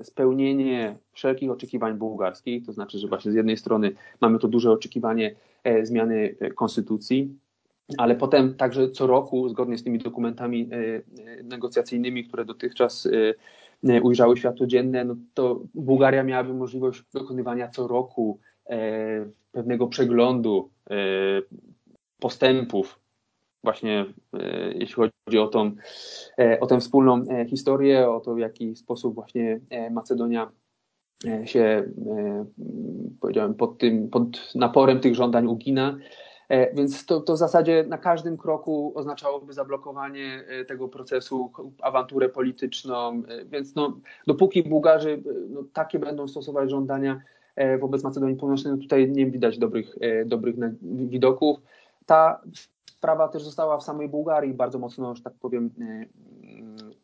spełnienie 0.04 0.98
wszelkich 1.12 1.52
oczekiwań 1.52 1.94
bułgarskich, 1.94 2.66
to 2.66 2.74
znaczy, 2.74 3.00
że 3.00 3.08
właśnie 3.08 3.32
z 3.32 3.36
jednej 3.36 3.58
strony 3.58 3.92
mamy 4.22 4.40
to 4.40 4.48
duże 4.48 4.72
oczekiwanie 4.72 5.36
e, 5.64 5.86
zmiany 5.86 6.36
e, 6.40 6.50
konstytucji, 6.50 7.40
ale 7.98 8.16
potem 8.16 8.56
także 8.56 8.92
co 8.92 9.08
roku, 9.08 9.50
zgodnie 9.50 9.78
z 9.78 9.84
tymi 9.84 10.00
dokumentami 10.00 10.70
negocjacyjnymi, 11.44 12.28
które 12.28 12.46
dotychczas 12.46 13.08
ujrzały 14.04 14.38
światło 14.38 14.68
dzienne, 14.68 15.06
no 15.06 15.16
to 15.34 15.62
Bułgaria 15.74 16.24
miałaby 16.24 16.54
możliwość 16.54 17.04
dokonywania 17.14 17.68
co 17.70 17.88
roku 17.88 18.40
pewnego 19.52 19.88
przeglądu 19.88 20.70
postępów 22.20 23.00
właśnie 23.64 24.06
e, 24.34 24.72
jeśli 24.74 24.96
chodzi 24.96 25.40
o 25.40 25.48
tą, 25.48 25.72
e, 26.40 26.60
o 26.60 26.68
tę 26.68 26.80
wspólną 26.80 27.24
e, 27.30 27.46
historię, 27.46 28.10
o 28.10 28.20
to 28.20 28.36
w 28.36 28.40
jaki 28.40 28.76
sposób 28.76 29.16
właśnie 29.16 29.60
Macedonia 29.92 30.52
się, 31.46 31.84
powiedziałem, 33.22 33.54
pod 33.54 33.78
tym, 33.78 34.10
pod 34.10 34.56
naporem 34.56 35.00
tych 35.00 35.16
żądań 35.16 35.48
ugina. 35.48 35.98
Więc 36.74 37.06
to, 37.06 37.22
to 37.22 37.34
w 37.34 37.38
zasadzie 37.38 37.86
na 37.88 37.98
każdym 37.98 38.38
kroku 38.38 38.94
oznaczałoby 38.96 39.54
zablokowanie 39.54 40.44
tego 40.68 40.88
procesu, 40.88 41.52
awanturę 41.82 42.30
polityczną. 42.30 43.24
Więc 43.46 43.76
no, 43.76 44.00
dopóki 44.28 44.64
Bułgarzy 44.64 45.24
no, 45.50 45.64
takie 45.74 46.00
będą 46.00 46.28
stosować 46.28 46.70
żądania 46.70 47.22
wobec 47.80 48.04
Macedonii 48.04 48.36
Północnej, 48.36 48.74
no 48.74 48.80
tutaj 48.80 49.12
nie 49.12 49.26
widać 49.26 49.58
dobrych, 49.58 49.96
dobrych 50.26 50.56
widoków. 50.92 51.58
Ta 52.06 52.42
sprawa 52.92 53.28
też 53.28 53.44
została 53.44 53.78
w 53.78 53.84
samej 53.84 54.10
Bułgarii 54.10 54.54
bardzo 54.54 54.80
mocno, 54.80 55.16
że 55.16 55.24
tak 55.24 55.34
powiem, 55.34 55.70
e, 55.82 56.06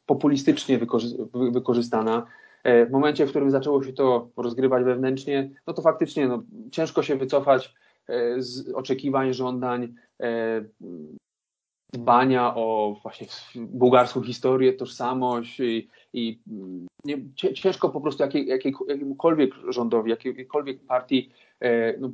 populistycznie 0.05 0.79
wykorzystana. 1.33 2.25
E, 2.63 2.85
w 2.85 2.91
momencie, 2.91 3.25
w 3.25 3.29
którym 3.29 3.51
zaczęło 3.51 3.83
się 3.83 3.93
to 3.93 4.29
rozgrywać 4.37 4.83
wewnętrznie, 4.83 5.49
no 5.67 5.73
to 5.73 5.81
faktycznie 5.81 6.27
no, 6.27 6.43
ciężko 6.71 7.03
się 7.03 7.15
wycofać 7.15 7.75
e, 8.07 8.41
z 8.41 8.73
oczekiwań, 8.73 9.33
żądań, 9.33 9.93
dbania 11.93 12.55
o 12.55 12.95
właśnie 13.01 13.27
bułgarską 13.55 14.21
historię, 14.21 14.73
tożsamość 14.73 15.59
i, 15.59 15.89
i 16.13 16.39
nie, 17.05 17.17
ciężko 17.35 17.89
po 17.89 18.01
prostu 18.01 18.23
jakiej, 18.23 18.47
jakiej, 18.47 18.73
jakiemukolwiek 18.87 19.53
rządowi, 19.69 20.09
jakiejkolwiek 20.09 20.85
partii 20.85 21.29
e, 21.59 21.97
no, 21.97 22.11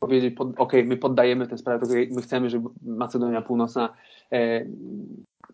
powiedzieć, 0.00 0.34
pod, 0.34 0.48
ok, 0.60 0.72
my 0.84 0.96
poddajemy 0.96 1.46
tę 1.46 1.58
sprawę, 1.58 1.86
my 2.10 2.22
chcemy, 2.22 2.50
żeby 2.50 2.68
Macedonia 2.82 3.42
Północna 3.42 3.94
e, 4.32 4.66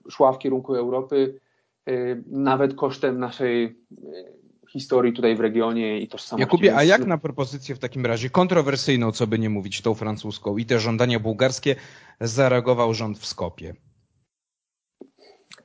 szła 0.08 0.32
w 0.32 0.38
kierunku 0.38 0.74
Europy, 0.74 1.40
e, 1.86 1.92
nawet 2.26 2.74
kosztem 2.74 3.18
naszej 3.18 3.64
e, 3.64 3.72
historii 4.72 5.12
tutaj 5.12 5.36
w 5.36 5.40
regionie 5.40 6.00
i 6.00 6.08
tożsamości. 6.08 6.40
Jakubie, 6.40 6.76
a 6.76 6.84
jak 6.84 7.06
na 7.06 7.18
propozycję 7.18 7.74
w 7.74 7.78
takim 7.78 8.06
razie 8.06 8.30
kontrowersyjną, 8.30 9.12
co 9.12 9.26
by 9.26 9.38
nie 9.38 9.50
mówić, 9.50 9.80
tą 9.80 9.94
francuską 9.94 10.56
i 10.56 10.66
te 10.66 10.80
żądania 10.80 11.20
bułgarskie 11.20 11.76
zareagował 12.20 12.94
rząd 12.94 13.18
w 13.18 13.26
Skopie? 13.26 13.74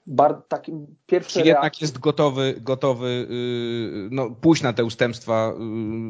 Bar, 0.08 0.42
takim 0.48 0.96
Czy 1.28 1.42
jednak 1.42 1.82
jest 1.82 2.00
gotowy, 2.00 2.56
gotowy 2.62 3.28
yy, 3.30 4.10
no, 4.12 4.32
pójść 4.32 4.64
na 4.64 4.74
te 4.74 4.86
ustępstwa, 4.86 5.54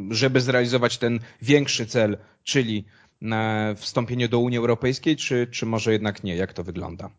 yy, 0.09 0.15
żeby 0.15 0.41
zrealizować 0.41 0.97
ten 0.97 1.19
większy 1.41 1.85
cel, 1.85 2.17
czyli 2.43 2.85
na 3.21 3.73
wstąpienie 3.75 4.27
do 4.27 4.39
Unii 4.39 4.57
Europejskiej, 4.57 5.15
czy, 5.15 5.47
czy 5.51 5.65
może 5.65 5.91
jednak 5.91 6.23
nie? 6.23 6.35
Jak 6.35 6.53
to 6.53 6.63
wygląda? 6.63 7.09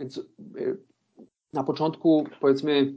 Więc 0.00 0.20
yy, 0.54 0.91
na 1.52 1.64
początku, 1.64 2.26
powiedzmy, 2.40 2.94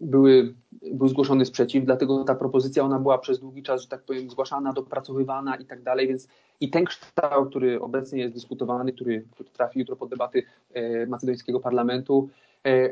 były, 0.00 0.54
był 0.92 1.08
zgłoszony 1.08 1.46
sprzeciw, 1.46 1.84
dlatego 1.84 2.24
ta 2.24 2.34
propozycja 2.34 2.82
ona 2.82 2.98
była 2.98 3.18
przez 3.18 3.40
długi 3.40 3.62
czas, 3.62 3.82
że 3.82 3.88
tak 3.88 4.02
powiem, 4.02 4.30
zgłaszana, 4.30 4.72
dopracowywana 4.72 5.56
i 5.56 5.66
tak 5.66 5.82
dalej, 5.82 6.08
więc 6.08 6.28
i 6.60 6.70
ten 6.70 6.84
kształt, 6.84 7.48
który 7.48 7.80
obecnie 7.80 8.20
jest 8.20 8.34
dyskutowany, 8.34 8.92
który, 8.92 9.24
trafi 9.52 9.78
jutro 9.78 9.96
pod 9.96 10.10
debaty 10.10 10.42
e, 10.72 11.06
macedońskiego 11.06 11.60
parlamentu, 11.60 12.28
e, 12.66 12.90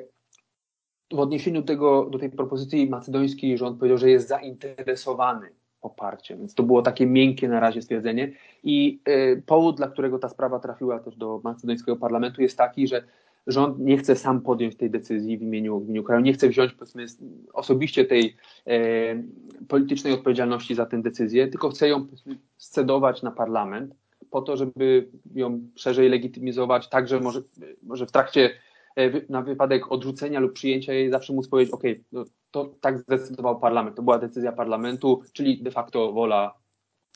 w 1.12 1.18
odniesieniu 1.18 1.62
tego, 1.62 2.10
do 2.10 2.18
tej 2.18 2.30
propozycji 2.30 2.88
macedoński 2.88 3.58
rząd 3.58 3.78
powiedział, 3.78 3.98
że 3.98 4.10
jest 4.10 4.28
zainteresowany 4.28 5.48
poparciem, 5.80 6.38
więc 6.38 6.54
to 6.54 6.62
było 6.62 6.82
takie 6.82 7.06
miękkie 7.06 7.48
na 7.48 7.60
razie 7.60 7.82
stwierdzenie. 7.82 8.32
I 8.64 9.00
e, 9.04 9.36
powód, 9.36 9.76
dla 9.76 9.88
którego 9.88 10.18
ta 10.18 10.28
sprawa 10.28 10.58
trafiła 10.58 10.98
też 10.98 11.16
do 11.16 11.40
macedońskiego 11.44 11.96
parlamentu 11.96 12.42
jest 12.42 12.58
taki, 12.58 12.88
że 12.88 13.04
rząd 13.48 13.78
nie 13.78 13.98
chce 13.98 14.16
sam 14.16 14.40
podjąć 14.40 14.76
tej 14.76 14.90
decyzji 14.90 15.38
w 15.38 15.42
imieniu, 15.42 15.80
w 15.80 15.84
imieniu 15.84 16.04
kraju, 16.04 16.22
nie 16.22 16.32
chce 16.32 16.48
wziąć 16.48 16.72
powiedzmy 16.72 17.06
osobiście 17.52 18.04
tej 18.04 18.36
e, 18.66 19.22
politycznej 19.68 20.12
odpowiedzialności 20.12 20.74
za 20.74 20.86
tę 20.86 21.02
decyzję, 21.02 21.48
tylko 21.48 21.68
chce 21.68 21.88
ją 21.88 22.06
scedować 22.56 23.22
na 23.22 23.30
parlament 23.30 23.94
po 24.30 24.42
to, 24.42 24.56
żeby 24.56 25.08
ją 25.34 25.60
szerzej 25.76 26.08
legitymizować, 26.08 26.88
także 26.88 27.20
może, 27.20 27.40
może 27.82 28.06
w 28.06 28.12
trakcie 28.12 28.50
e, 28.96 29.10
na 29.28 29.42
wypadek 29.42 29.92
odrzucenia 29.92 30.40
lub 30.40 30.52
przyjęcia 30.52 30.92
jej 30.92 31.10
zawsze 31.10 31.32
móc 31.32 31.48
powiedzieć, 31.48 31.74
ok, 31.74 31.82
no, 32.12 32.24
to 32.50 32.74
tak 32.80 32.98
zdecydował 32.98 33.60
parlament, 33.60 33.96
to 33.96 34.02
była 34.02 34.18
decyzja 34.18 34.52
parlamentu, 34.52 35.22
czyli 35.32 35.62
de 35.62 35.70
facto 35.70 36.12
wola, 36.12 36.54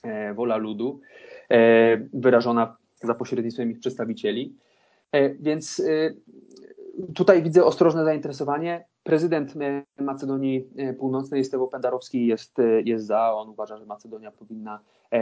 e, 0.05 0.35
wola 0.35 0.57
ludu 0.57 1.01
e, 1.51 2.09
wyrażona 2.12 2.77
za 3.03 3.15
pośrednictwem 3.15 3.71
ich 3.71 3.79
przedstawicieli. 3.79 4.57
E, 5.12 5.35
więc 5.35 5.81
e, 5.81 6.14
tutaj 7.14 7.42
widzę 7.42 7.64
ostrożne 7.64 8.04
zainteresowanie. 8.04 8.85
Prezydent 9.02 9.54
e, 9.57 10.02
Macedonii 10.02 10.69
Północnej, 10.99 11.45
Stewo 11.45 11.69
Pendarowski, 11.69 12.26
jest, 12.26 12.57
jest 12.85 13.07
za. 13.07 13.35
On 13.35 13.49
uważa, 13.49 13.76
że 13.76 13.87
Macedonia 13.87 14.31
powinna, 14.31 14.81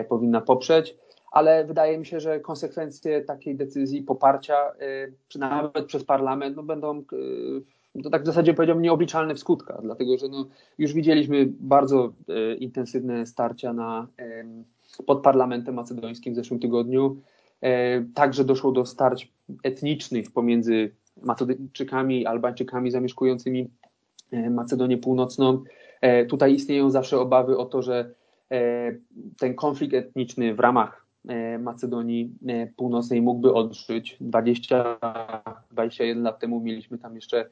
powinna 0.08 0.40
poprzeć, 0.40 0.96
ale 1.32 1.64
wydaje 1.64 1.98
mi 1.98 2.06
się, 2.06 2.20
że 2.20 2.40
konsekwencje 2.40 3.20
takiej 3.20 3.56
decyzji, 3.56 4.02
poparcia, 4.02 4.56
nawet 5.38 5.86
przez 5.86 6.04
parlament, 6.04 6.56
no 6.56 6.62
będą 6.62 7.04
to 8.02 8.10
tak 8.10 8.22
w 8.22 8.26
zasadzie 8.26 8.54
powiedziałbym 8.54 8.82
nieobliczalne 8.82 9.34
w 9.34 9.38
skutkach, 9.38 9.82
dlatego 9.82 10.18
że 10.18 10.28
no, 10.28 10.46
już 10.78 10.92
widzieliśmy 10.92 11.46
bardzo 11.60 12.12
intensywne 12.58 13.26
starcia 13.26 13.72
na, 13.72 14.06
pod 15.06 15.22
parlamentem 15.22 15.74
macedońskim 15.74 16.32
w 16.32 16.36
zeszłym 16.36 16.60
tygodniu. 16.60 17.16
E, 17.62 18.02
także 18.14 18.44
doszło 18.44 18.72
do 18.72 18.86
starć 18.86 19.32
etnicznych 19.62 20.30
pomiędzy 20.30 20.90
Macedończykami 21.22 22.20
i 22.20 22.26
Albańczykami 22.26 22.90
zamieszkującymi 22.90 23.70
e, 24.30 24.50
Macedonię 24.50 24.98
Północną. 24.98 25.62
E, 26.00 26.26
tutaj 26.26 26.54
istnieją 26.54 26.90
zawsze 26.90 27.20
obawy 27.20 27.58
o 27.58 27.64
to, 27.64 27.82
że 27.82 28.14
ten 29.38 29.54
konflikt 29.54 29.94
etniczny 29.94 30.54
w 30.54 30.60
ramach 30.60 31.06
Macedonii 31.58 32.34
Północnej 32.76 33.22
mógłby 33.22 33.54
odżyć. 33.54 34.16
20, 34.20 34.98
21 35.70 36.22
lat 36.22 36.38
temu 36.38 36.60
mieliśmy 36.60 36.98
tam 36.98 37.14
jeszcze 37.14 37.50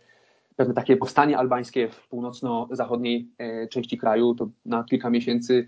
pewne 0.59 0.75
takie 0.75 0.97
powstanie 0.97 1.38
albańskie 1.38 1.88
w 1.88 2.09
północno-zachodniej 2.09 3.29
części 3.71 3.99
kraju. 3.99 4.35
To 4.35 4.49
na 4.67 4.85
kilka 4.85 5.11
miesięcy 5.11 5.67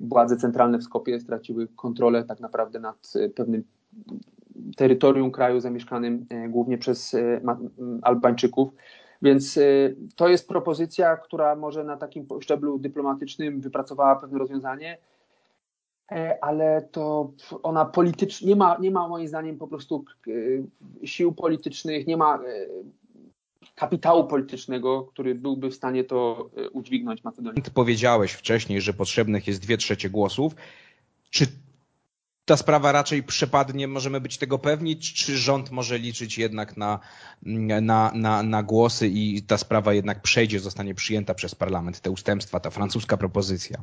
władze 0.00 0.36
centralne 0.36 0.78
w 0.78 0.82
Skopie 0.82 1.20
straciły 1.20 1.68
kontrolę 1.76 2.24
tak 2.24 2.40
naprawdę 2.40 2.80
nad 2.80 3.12
pewnym 3.34 3.64
terytorium 4.76 5.30
kraju 5.30 5.60
zamieszkanym 5.60 6.26
głównie 6.48 6.78
przez 6.78 7.16
Albańczyków. 8.02 8.68
Więc 9.22 9.58
to 10.16 10.28
jest 10.28 10.48
propozycja, 10.48 11.16
która 11.16 11.56
może 11.56 11.84
na 11.84 11.96
takim 11.96 12.26
szczeblu 12.40 12.78
dyplomatycznym 12.78 13.60
wypracowała 13.60 14.16
pewne 14.16 14.38
rozwiązanie, 14.38 14.98
E, 16.12 16.44
ale 16.44 16.82
to 16.92 17.32
ona 17.62 17.84
politycznie, 17.84 18.48
nie 18.48 18.56
ma, 18.56 18.76
nie 18.80 18.90
ma 18.90 19.08
moim 19.08 19.28
zdaniem 19.28 19.58
po 19.58 19.68
prostu 19.68 20.04
e, 20.26 21.06
sił 21.06 21.32
politycznych, 21.32 22.06
nie 22.06 22.16
ma 22.16 22.36
e, 22.36 22.40
kapitału 23.74 24.24
politycznego, 24.24 25.02
który 25.02 25.34
byłby 25.34 25.70
w 25.70 25.74
stanie 25.74 26.04
to 26.04 26.50
udźwignąć 26.72 27.24
Macedonii. 27.24 27.62
Ty 27.62 27.70
powiedziałeś 27.70 28.32
wcześniej, 28.32 28.80
że 28.80 28.92
potrzebnych 28.92 29.46
jest 29.46 29.62
dwie 29.62 29.76
trzecie 29.76 30.10
głosów. 30.10 30.54
Czy 31.30 31.46
ta 32.44 32.56
sprawa 32.56 32.92
raczej 32.92 33.22
przepadnie, 33.22 33.88
możemy 33.88 34.20
być 34.20 34.38
tego 34.38 34.58
pewni, 34.58 34.96
czy 34.96 35.36
rząd 35.36 35.70
może 35.70 35.98
liczyć 35.98 36.38
jednak 36.38 36.76
na, 36.76 37.00
na, 37.42 38.12
na, 38.14 38.42
na 38.42 38.62
głosy 38.62 39.08
i 39.08 39.42
ta 39.42 39.58
sprawa 39.58 39.94
jednak 39.94 40.22
przejdzie, 40.22 40.60
zostanie 40.60 40.94
przyjęta 40.94 41.34
przez 41.34 41.54
parlament, 41.54 42.00
te 42.00 42.10
ustępstwa, 42.10 42.60
ta 42.60 42.70
francuska 42.70 43.16
propozycja? 43.16 43.82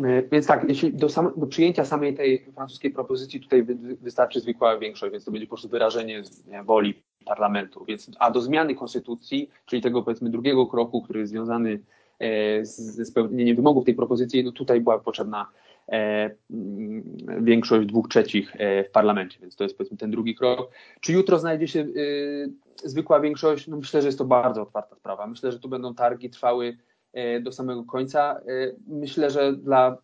E, 0.00 0.22
więc 0.32 0.46
tak, 0.46 0.64
jeśli 0.68 0.92
do, 0.92 1.08
sam, 1.08 1.32
do, 1.36 1.46
przyjęcia 1.46 1.84
samej 1.84 2.14
tej 2.14 2.44
francuskiej 2.54 2.90
propozycji 2.90 3.40
tutaj 3.40 3.62
wy, 3.62 3.76
wystarczy 4.00 4.40
zwykła 4.40 4.78
większość, 4.78 5.12
więc 5.12 5.24
to 5.24 5.30
będzie 5.30 5.46
po 5.46 5.50
prostu 5.50 5.68
wyrażenie 5.68 6.22
nie, 6.46 6.62
woli 6.62 7.02
parlamentu. 7.24 7.84
Więc, 7.84 8.10
a 8.18 8.30
do 8.30 8.40
zmiany 8.40 8.74
konstytucji, 8.74 9.50
czyli 9.66 9.82
tego 9.82 10.02
powiedzmy 10.02 10.30
drugiego 10.30 10.66
kroku, 10.66 11.02
który 11.02 11.20
jest 11.20 11.32
związany 11.32 11.80
e, 12.18 12.64
z, 12.64 12.76
ze 12.76 13.04
spełnieniem 13.04 13.56
wymogów 13.56 13.84
tej 13.84 13.94
propozycji, 13.94 14.44
no 14.44 14.52
tutaj 14.52 14.80
była 14.80 14.98
potrzebna 14.98 15.50
e, 15.88 16.30
mm, 16.50 17.44
większość 17.44 17.88
dwóch 17.88 18.08
trzecich 18.08 18.56
e, 18.58 18.84
w 18.84 18.90
parlamencie, 18.90 19.38
więc 19.40 19.56
to 19.56 19.64
jest 19.64 19.76
powiedzmy 19.76 19.96
ten 19.96 20.10
drugi 20.10 20.34
krok. 20.34 20.70
Czy 21.00 21.12
jutro 21.12 21.38
znajdzie 21.38 21.68
się 21.68 21.80
e, 21.80 22.88
zwykła 22.88 23.20
większość? 23.20 23.68
No 23.68 23.76
myślę, 23.76 24.02
że 24.02 24.08
jest 24.08 24.18
to 24.18 24.24
bardzo 24.24 24.62
otwarta 24.62 24.96
sprawa. 24.96 25.26
Myślę, 25.26 25.52
że 25.52 25.60
tu 25.60 25.68
będą 25.68 25.94
targi 25.94 26.30
trwały 26.30 26.76
E, 27.14 27.40
do 27.40 27.52
samego 27.52 27.84
końca. 27.84 28.40
E, 28.40 28.72
myślę, 28.86 29.30
że 29.30 29.52
dla 29.52 29.96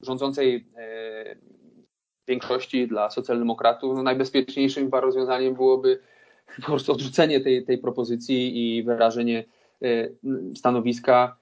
rządzącej 0.00 0.66
większości, 2.28 2.88
dla 2.88 3.10
socjaldemokratów, 3.10 3.96
no 3.96 4.02
najbezpieczniejszym 4.02 4.84
chyba 4.84 5.00
rozwiązaniem 5.00 5.54
byłoby 5.54 5.98
po 6.56 6.66
prostu 6.66 6.92
odrzucenie 6.92 7.40
tej, 7.40 7.64
tej 7.64 7.78
propozycji 7.78 8.76
i 8.76 8.82
wyrażenie 8.82 9.44
stanowiska, 10.56 11.36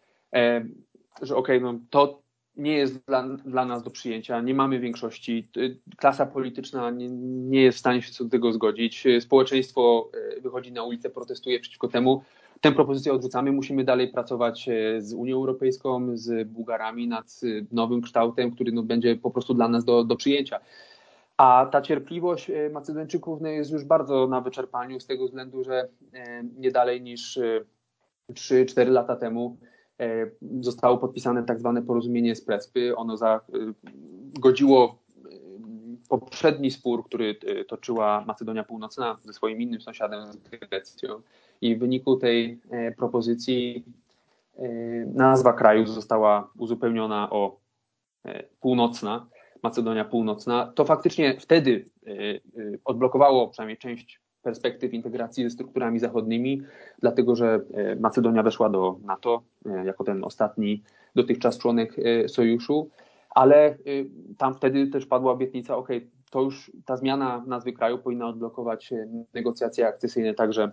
że 1.22 1.36
okej, 1.36 1.58
okay, 1.58 1.60
no 1.60 1.78
to 1.90 2.22
nie 2.56 2.72
jest 2.72 3.06
dla, 3.06 3.28
dla 3.28 3.64
nas 3.64 3.82
do 3.82 3.90
przyjęcia, 3.90 4.40
nie 4.40 4.54
mamy 4.54 4.80
większości, 4.80 5.48
klasa 5.96 6.26
polityczna 6.26 6.90
nie, 6.90 7.08
nie 7.50 7.62
jest 7.62 7.76
w 7.76 7.80
stanie 7.80 8.02
się 8.02 8.12
co 8.12 8.24
do 8.24 8.30
tego 8.30 8.52
zgodzić, 8.52 9.04
społeczeństwo 9.20 10.10
wychodzi 10.42 10.72
na 10.72 10.82
ulicę, 10.82 11.10
protestuje 11.10 11.60
przeciwko 11.60 11.88
temu, 11.88 12.22
tę 12.64 12.72
propozycję 12.72 13.12
odrzucamy. 13.12 13.52
Musimy 13.52 13.84
dalej 13.84 14.08
pracować 14.08 14.68
e, 14.68 15.02
z 15.02 15.12
Unią 15.12 15.36
Europejską, 15.36 16.16
z 16.16 16.48
Bułgarami 16.48 17.08
nad 17.08 17.40
e, 17.42 17.46
nowym 17.72 18.02
kształtem, 18.02 18.50
który 18.50 18.72
no, 18.72 18.82
będzie 18.82 19.16
po 19.16 19.30
prostu 19.30 19.54
dla 19.54 19.68
nas 19.68 19.84
do, 19.84 20.04
do 20.04 20.16
przyjęcia. 20.16 20.60
A 21.36 21.66
ta 21.72 21.82
cierpliwość 21.82 22.50
e, 22.50 22.70
Macedończyków 22.70 23.40
no, 23.40 23.48
jest 23.48 23.70
już 23.70 23.84
bardzo 23.84 24.26
na 24.26 24.40
wyczerpaniu 24.40 25.00
z 25.00 25.06
tego 25.06 25.24
względu, 25.24 25.64
że 25.64 25.88
nie 26.58 26.70
dalej 26.70 27.02
niż 27.02 27.38
3-4 28.32 28.88
lata 28.90 29.16
temu 29.16 29.56
zostało 30.60 30.98
podpisane 30.98 31.42
tak 31.42 31.60
zwane 31.60 31.82
porozumienie 31.82 32.36
z 32.36 32.44
Prespy. 32.44 32.96
Ono 32.96 33.16
zagodziło 33.16 34.98
poprzedni 36.08 36.70
spór, 36.70 37.04
który 37.04 37.36
toczyła 37.68 38.24
Macedonia 38.26 38.64
Północna 38.64 39.18
ze 39.24 39.32
swoim 39.32 39.60
innym 39.60 39.80
sąsiadem, 39.80 40.32
z 40.32 40.36
Grecją. 40.70 41.22
I 41.60 41.76
w 41.76 41.78
wyniku 41.78 42.16
tej 42.16 42.60
e, 42.70 42.92
propozycji 42.92 43.84
e, 44.56 44.68
nazwa 45.14 45.52
kraju 45.52 45.86
została 45.86 46.50
uzupełniona 46.58 47.30
o 47.30 47.56
e, 48.24 48.42
północna, 48.60 49.26
Macedonia 49.64 50.04
Północna. 50.04 50.72
To 50.74 50.84
faktycznie 50.84 51.36
wtedy 51.40 51.88
odblokowało 52.84 53.48
przynajmniej 53.48 53.78
część 53.78 54.20
perspektyw 54.42 54.94
integracji 54.94 55.44
ze 55.44 55.50
strukturami 55.50 55.98
zachodnimi, 55.98 56.62
dlatego 56.98 57.36
że 57.36 57.60
Macedonia 58.00 58.42
weszła 58.42 58.68
do 58.68 58.98
NATO 59.02 59.42
jako 59.84 60.04
ten 60.04 60.24
ostatni 60.24 60.82
dotychczas 61.14 61.58
członek 61.58 61.96
sojuszu, 62.26 62.90
ale 63.30 63.78
tam 64.38 64.54
wtedy 64.54 64.86
też 64.86 65.06
padła 65.06 65.32
obietnica, 65.32 65.76
ok, 65.76 65.88
to 66.30 66.42
już 66.42 66.72
ta 66.84 66.96
zmiana 66.96 67.44
nazwy 67.46 67.72
kraju 67.72 67.98
powinna 67.98 68.28
odblokować 68.28 68.92
negocjacje 69.34 69.86
akcesyjne 69.86 70.34
także 70.34 70.72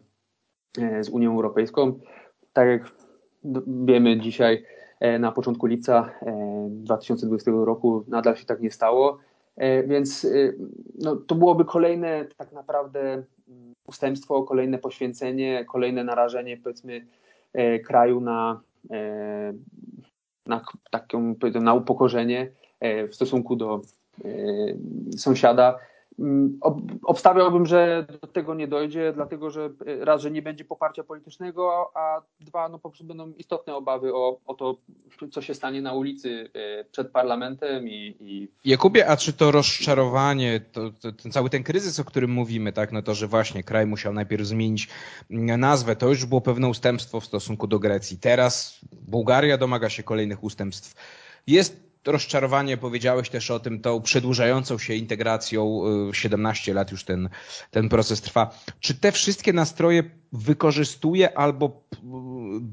E, 0.77 1.03
z 1.03 1.09
Unią 1.09 1.35
Europejską. 1.35 1.99
Tak 2.53 2.67
jak 2.67 2.91
wiemy 3.67 4.19
dzisiaj, 4.19 4.55
e, 4.55 4.80
na 5.19 5.31
początku 5.31 5.65
lipca 5.65 6.09
2020 6.69 7.51
e, 7.51 7.65
roku 7.65 8.05
nadal 8.07 8.35
się 8.35 8.45
tak 8.45 8.61
nie 8.61 8.71
stało, 8.71 9.17
więc 9.87 10.27
no, 10.99 11.15
to 11.15 11.35
byłoby 11.35 11.65
kolejne 11.65 12.25
tak 12.37 12.51
naprawdę 12.51 13.01
mm, 13.01 13.25
ustępstwo, 13.87 14.43
kolejne 14.43 14.77
poświęcenie, 14.77 15.65
kolejne 15.65 16.03
narażenie 16.03 16.57
powiedzmy 16.57 17.05
kraju 17.85 18.21
na, 18.21 18.61
na 20.45 20.61
taką 20.91 21.35
na 21.61 21.73
upokorzenie 21.73 22.51
w 22.81 23.15
stosunku 23.15 23.55
do 23.55 23.81
sąsiada, 25.17 25.79
obstawiałbym, 27.03 27.65
że 27.65 28.05
do 28.21 28.27
tego 28.27 28.53
nie 28.55 28.67
dojdzie, 28.67 29.13
dlatego 29.15 29.49
że 29.49 29.69
e, 29.85 30.05
raz, 30.05 30.21
że 30.21 30.31
nie 30.31 30.41
będzie 30.41 30.65
poparcia 30.65 31.03
politycznego, 31.03 31.91
a 31.93 32.21
dwa, 32.39 32.69
no 32.69 32.79
po 32.79 32.89
prostu 32.89 33.05
będą 33.05 33.33
istotne 33.37 33.75
obawy 33.75 34.15
o, 34.15 34.39
o 34.45 34.53
to, 34.53 34.77
co 35.31 35.41
się 35.41 35.53
stanie 35.53 35.81
na 35.81 35.93
ulicy 35.93 36.49
e, 36.53 36.83
przed 36.83 37.11
parlamentem 37.11 37.87
i, 37.87 38.15
i... 38.19 38.47
Jakubie, 38.65 39.07
a 39.07 39.17
czy 39.17 39.33
to 39.33 39.51
rozczarowanie, 39.51 40.61
to, 40.71 40.91
to, 41.01 41.11
ten 41.11 41.31
cały 41.31 41.49
ten 41.49 41.63
kryzys, 41.63 41.99
o 41.99 42.05
którym 42.05 42.31
mówimy, 42.31 42.73
tak, 42.73 42.91
no 42.91 43.01
to, 43.01 43.13
że 43.13 43.27
właśnie 43.27 43.63
kraj 43.63 43.85
musiał 43.85 44.13
najpierw 44.13 44.45
zmienić 44.45 44.87
nazwę, 45.29 45.95
to 45.95 46.09
już 46.09 46.25
było 46.25 46.41
pewne 46.41 46.67
ustępstwo 46.67 47.19
w 47.19 47.25
stosunku 47.25 47.67
do 47.67 47.79
Grecji. 47.79 48.17
Teraz 48.17 48.79
Bułgaria 48.91 49.57
domaga 49.57 49.89
się 49.89 50.03
kolejnych 50.03 50.43
ustępstw. 50.43 50.95
Jest 51.47 51.90
rozczarowanie, 52.05 52.77
powiedziałeś 52.77 53.29
też 53.29 53.51
o 53.51 53.59
tym, 53.59 53.81
tą 53.81 54.01
przedłużającą 54.01 54.77
się 54.77 54.93
integracją, 54.95 55.81
17 56.13 56.71
y, 56.71 56.75
lat 56.75 56.91
już 56.91 57.03
ten, 57.03 57.29
ten 57.71 57.89
proces 57.89 58.21
trwa. 58.21 58.55
Czy 58.79 58.95
te 58.95 59.11
wszystkie 59.11 59.53
nastroje 59.53 60.03
wykorzystuje 60.33 61.37
albo 61.37 61.83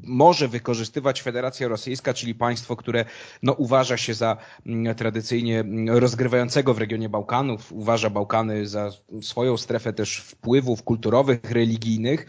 może 0.03 0.49
wykorzystywać 0.49 1.23
Federacja 1.23 1.69
Rosyjska, 1.69 2.15
czyli 2.15 2.35
państwo, 2.35 2.77
które 2.77 3.05
no, 3.43 3.53
uważa 3.53 3.97
się 3.97 4.15
za 4.15 4.37
mm, 4.67 4.95
tradycyjnie 4.95 5.65
rozgrywającego 5.87 6.75
w 6.75 6.79
regionie 6.79 7.09
Bałkanów, 7.09 7.73
uważa 7.73 8.11
Bałkany 8.11 8.67
za 8.67 8.91
swoją 9.23 9.57
strefę 9.57 9.93
też 9.93 10.17
wpływów 10.17 10.83
kulturowych, 10.83 11.51
religijnych. 11.51 12.27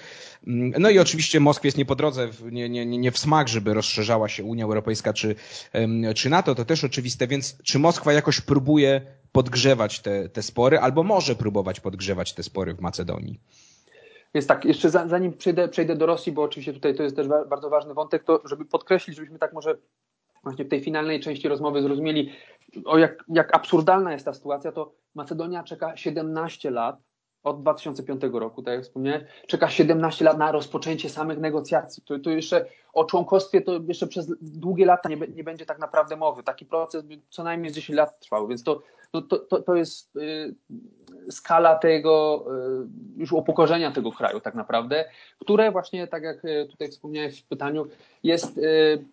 Mm, 0.48 0.74
no 0.80 0.90
i 0.90 1.00
oczywiście 1.00 1.40
Moskwie 1.40 1.68
jest 1.68 1.78
nie 1.78 1.86
po 1.86 1.96
drodze, 1.96 2.30
nie, 2.52 2.70
nie, 2.70 2.86
nie 2.86 3.12
w 3.12 3.18
smak, 3.18 3.48
żeby 3.48 3.74
rozszerzała 3.74 4.30
się 4.30 4.44
Unia 4.44 4.66
Europejska 4.66 5.14
czy, 5.14 5.36
czy 6.16 6.30
NATO, 6.30 6.56
to 6.56 6.66
też 6.66 6.84
oczywiste, 6.90 7.28
więc 7.28 7.64
czy 7.64 7.80
Moskwa 7.80 8.14
jakoś 8.14 8.42
próbuje 8.42 9.02
podgrzewać 9.32 10.00
te, 10.00 10.30
te 10.30 10.42
spory, 10.42 10.80
albo 10.80 11.04
może 11.04 11.36
próbować 11.36 11.80
podgrzewać 11.80 12.34
te 12.34 12.44
spory 12.44 12.74
w 12.74 12.82
Macedonii? 12.82 13.40
Więc 14.34 14.48
tak, 14.48 14.66
jeszcze 14.66 14.90
zanim 14.90 15.34
przejdę, 15.34 15.68
przejdę 15.68 15.96
do 15.96 16.06
Rosji, 16.06 16.32
bo 16.32 16.44
oczywiście 16.44 16.74
tutaj 16.74 16.96
to 16.96 17.04
jest 17.04 17.16
też 17.16 17.28
bardzo 17.28 17.70
ważny 17.70 17.94
wątek, 17.94 18.24
to 18.24 18.42
żeby 18.46 18.66
podkreślić, 18.66 19.16
żebyśmy 19.16 19.40
tak 19.40 19.54
może 19.54 19.78
właśnie 20.44 20.66
w 20.66 20.70
tej 20.70 20.82
finalnej 20.82 21.20
części 21.20 21.48
rozmowy 21.48 21.82
zrozumieli, 21.82 22.32
o 22.86 22.98
jak, 22.98 23.24
jak 23.30 23.56
absurdalna 23.56 24.14
jest 24.14 24.26
ta 24.26 24.34
sytuacja, 24.34 24.72
to 24.72 24.92
Macedonia 25.16 25.64
czeka 25.64 25.98
17 25.98 26.72
lat 26.72 26.98
od 27.44 27.62
2005 27.62 28.22
roku, 28.34 28.64
tak 28.64 28.74
jak 28.74 28.84
wspomniałem, 28.84 29.22
czeka 29.48 29.70
17 29.70 30.26
lat 30.26 30.38
na 30.38 30.52
rozpoczęcie 30.52 31.10
samych 31.10 31.40
negocjacji. 31.40 32.04
To 32.24 32.30
jeszcze 32.30 32.66
o 32.94 33.06
członkostwie 33.06 33.62
to 33.62 33.80
jeszcze 33.88 34.08
przez 34.08 34.34
długie 34.42 34.86
lata 34.86 35.10
nie, 35.10 35.18
nie 35.36 35.44
będzie 35.44 35.66
tak 35.66 35.80
naprawdę 35.80 36.16
mowy. 36.16 36.44
Taki 36.44 36.66
proces 36.66 37.04
by 37.04 37.20
co 37.30 37.44
najmniej 37.44 37.72
z 37.72 37.76
10 37.76 37.98
lat 37.98 38.20
trwał, 38.20 38.48
więc 38.48 38.64
to, 38.64 38.82
to, 39.12 39.22
to, 39.22 39.62
to 39.62 39.76
jest 39.76 40.16
y, 40.16 40.56
skala 41.32 41.76
tego 41.76 42.46
y, 43.16 43.20
już 43.20 43.32
upokorzenia 43.32 43.92
tego 43.92 44.12
kraju 44.12 44.40
tak 44.40 44.56
naprawdę, 44.56 45.06
które 45.40 45.72
właśnie, 45.72 46.08
tak 46.08 46.24
jak 46.24 46.46
y, 46.46 46.68
tutaj 46.72 46.90
wspomniałeś 46.90 47.42
w 47.42 47.48
pytaniu, 47.48 47.86
jest 48.24 48.58
y, 48.58 49.06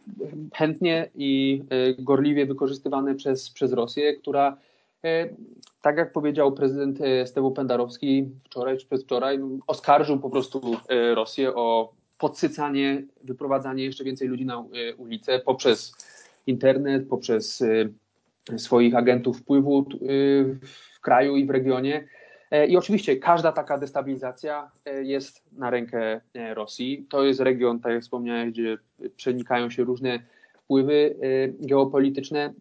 chętnie 0.55 1.11
i 1.15 1.62
y, 1.99 2.03
gorliwie 2.03 2.47
wykorzystywane 2.47 3.15
przez, 3.15 3.51
przez 3.51 3.73
Rosję, 3.73 4.15
która 4.15 4.57
Tak 5.83 5.97
jak 5.97 6.13
powiedział 6.13 6.53
prezydent 6.53 6.99
Stewu 7.25 7.51
Pendarowski 7.51 8.31
wczoraj 8.45 8.79
czy 8.79 8.87
przedwczoraj, 8.87 9.39
oskarżył 9.67 10.21
po 10.21 10.31
prostu 10.31 10.77
Rosję 11.15 11.55
o 11.55 11.93
podsycanie, 12.19 13.03
wyprowadzanie 13.25 13.85
jeszcze 13.85 14.05
więcej 14.05 14.29
ludzi 14.29 14.47
na 14.47 14.65
ulicę 14.97 15.39
poprzez 15.39 15.95
internet, 16.47 17.09
poprzez 17.09 17.65
swoich 18.57 18.95
agentów 18.95 19.39
wpływu 19.39 19.87
w 20.97 21.01
kraju 21.01 21.37
i 21.37 21.47
w 21.47 21.51
regionie. 21.51 22.09
E, 22.51 22.67
I 22.67 22.77
oczywiście 22.77 23.17
każda 23.17 23.53
taka 23.53 23.79
destabilizacja 23.79 24.71
e, 24.85 25.05
jest 25.05 25.43
na 25.53 25.71
rękę 25.71 26.21
e, 26.35 26.55
Rosji. 26.55 27.07
To 27.09 27.25
jest 27.25 27.41
region, 27.41 27.81
tak 27.81 27.93
jak 27.93 28.03
wspomniałem, 28.03 28.51
gdzie 28.51 28.79
przenikają 29.17 29.71
się 29.71 29.85
różne 29.85 30.19
wpływy 30.66 31.16
geopolityczne. 31.61 32.55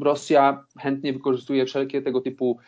Rosja 0.00 0.64
chętnie 0.78 1.12
wykorzystuje 1.12 1.66
wszelkie 1.66 2.02
tego 2.02 2.20
typu 2.20 2.58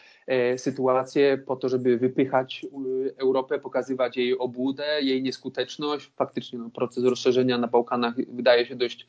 sytuacje 0.56 1.38
po 1.38 1.56
to, 1.56 1.68
żeby 1.68 1.98
wypychać 1.98 2.66
Europę, 3.16 3.58
pokazywać 3.58 4.16
jej 4.16 4.38
obłudę, 4.38 4.84
jej 5.02 5.22
nieskuteczność. 5.22 6.12
Faktycznie 6.16 6.58
no, 6.58 6.70
proces 6.70 7.04
rozszerzenia 7.04 7.58
na 7.58 7.68
Bałkanach 7.68 8.14
wydaje 8.28 8.66
się 8.66 8.76
dość 8.76 9.06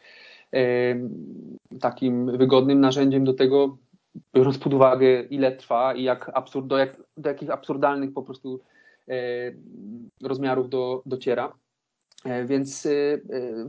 takim 1.79 2.37
wygodnym 2.37 2.79
narzędziem 2.79 3.23
do 3.23 3.33
tego, 3.33 3.77
biorąc 4.35 4.57
pod 4.57 4.73
uwagę, 4.73 5.21
ile 5.21 5.51
trwa 5.51 5.93
i 5.93 6.03
jak 6.03 6.31
absurd, 6.33 6.67
do, 6.67 6.77
jak, 6.77 7.01
do 7.17 7.29
jakich 7.29 7.49
absurdalnych 7.49 8.13
po 8.13 8.23
prostu 8.23 8.59
rozmiarów 10.23 10.69
do, 10.69 11.01
dociera. 11.05 11.53
E, 12.25 12.45
więc 12.45 12.85
e, 12.85 12.89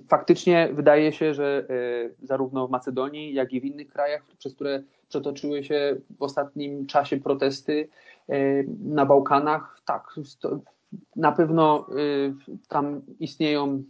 faktycznie 0.09 0.69
wydaje 0.73 1.13
się, 1.13 1.35
że 1.35 1.67
zarówno 2.23 2.69
w 2.69 2.71
Macedonii, 2.71 3.35
jak 3.35 3.53
i 3.53 3.61
w 3.61 3.65
innych 3.65 3.89
krajach, 3.89 4.23
przez 4.39 4.55
które 4.55 4.83
przetoczyły 5.09 5.65
się 5.65 5.97
w 6.19 6.23
ostatnim 6.23 6.87
czasie 6.87 7.17
protesty 7.17 7.89
na 8.85 9.07
Bałkanach, 9.07 9.81
tak, 9.85 10.15
na 11.17 11.33
pewno 11.33 11.87
tam 12.69 13.03
istnieją 13.21 13.83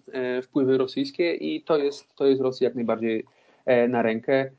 wpływy 0.43 0.79
rosyjskie 0.79 1.35
i 1.35 1.63
to 1.63 1.77
jest, 1.77 2.15
to 2.15 2.27
jest 2.27 2.43
Rosji 2.43 2.65
jak 2.65 2.75
najbardziej 2.75 3.25
na 3.89 4.03
rękę. 4.03 4.51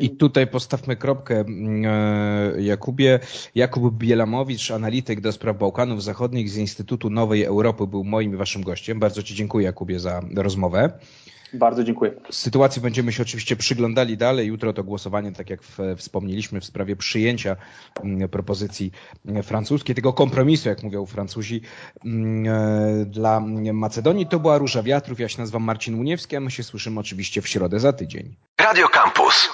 I 0.00 0.10
tutaj 0.10 0.46
postawmy 0.46 0.96
kropkę, 0.96 1.40
mm, 1.40 1.84
e, 1.86 2.62
Jakubie. 2.62 3.20
Jakub 3.54 3.94
Bielamowicz, 3.94 4.70
analityk 4.70 5.20
do 5.20 5.32
spraw 5.32 5.58
Bałkanów 5.58 6.02
Zachodnich 6.02 6.50
z 6.50 6.56
Instytutu 6.56 7.10
Nowej 7.10 7.44
Europy, 7.44 7.86
był 7.86 8.04
moim 8.04 8.34
i 8.34 8.36
waszym 8.36 8.62
gościem. 8.62 9.00
Bardzo 9.00 9.22
Ci 9.22 9.34
dziękuję, 9.34 9.66
Jakubie, 9.66 10.00
za 10.00 10.20
rozmowę. 10.36 10.92
Bardzo 11.54 11.84
dziękuję. 11.84 12.12
Sytuacji 12.30 12.82
będziemy 12.82 13.12
się 13.12 13.22
oczywiście 13.22 13.56
przyglądali 13.56 14.16
dalej. 14.16 14.48
Jutro 14.48 14.72
to 14.72 14.84
głosowanie, 14.84 15.32
tak 15.32 15.50
jak 15.50 15.60
wspomnieliśmy, 15.96 16.60
w 16.60 16.64
sprawie 16.64 16.96
przyjęcia 16.96 17.56
mm, 18.04 18.28
propozycji 18.28 18.92
francuskiej, 19.42 19.94
tego 19.94 20.12
kompromisu, 20.12 20.68
jak 20.68 20.82
mówią 20.82 21.06
Francuzi, 21.06 21.60
mm, 22.04 22.46
e, 22.46 23.04
dla 23.06 23.40
Macedonii. 23.72 24.26
To 24.26 24.40
była 24.40 24.58
Róża 24.58 24.82
Wiatrów. 24.82 25.20
Ja 25.20 25.28
się 25.28 25.38
nazywam 25.38 25.62
Marcin 25.62 25.94
Uniewski, 25.94 26.36
a 26.36 26.40
my 26.40 26.50
się 26.50 26.62
słyszymy 26.62 27.00
oczywiście 27.00 27.42
w 27.42 27.48
środę 27.48 27.80
za 27.80 27.92
tydzień. 27.92 28.34
Radio 28.60 28.88
Campus. 28.88 29.48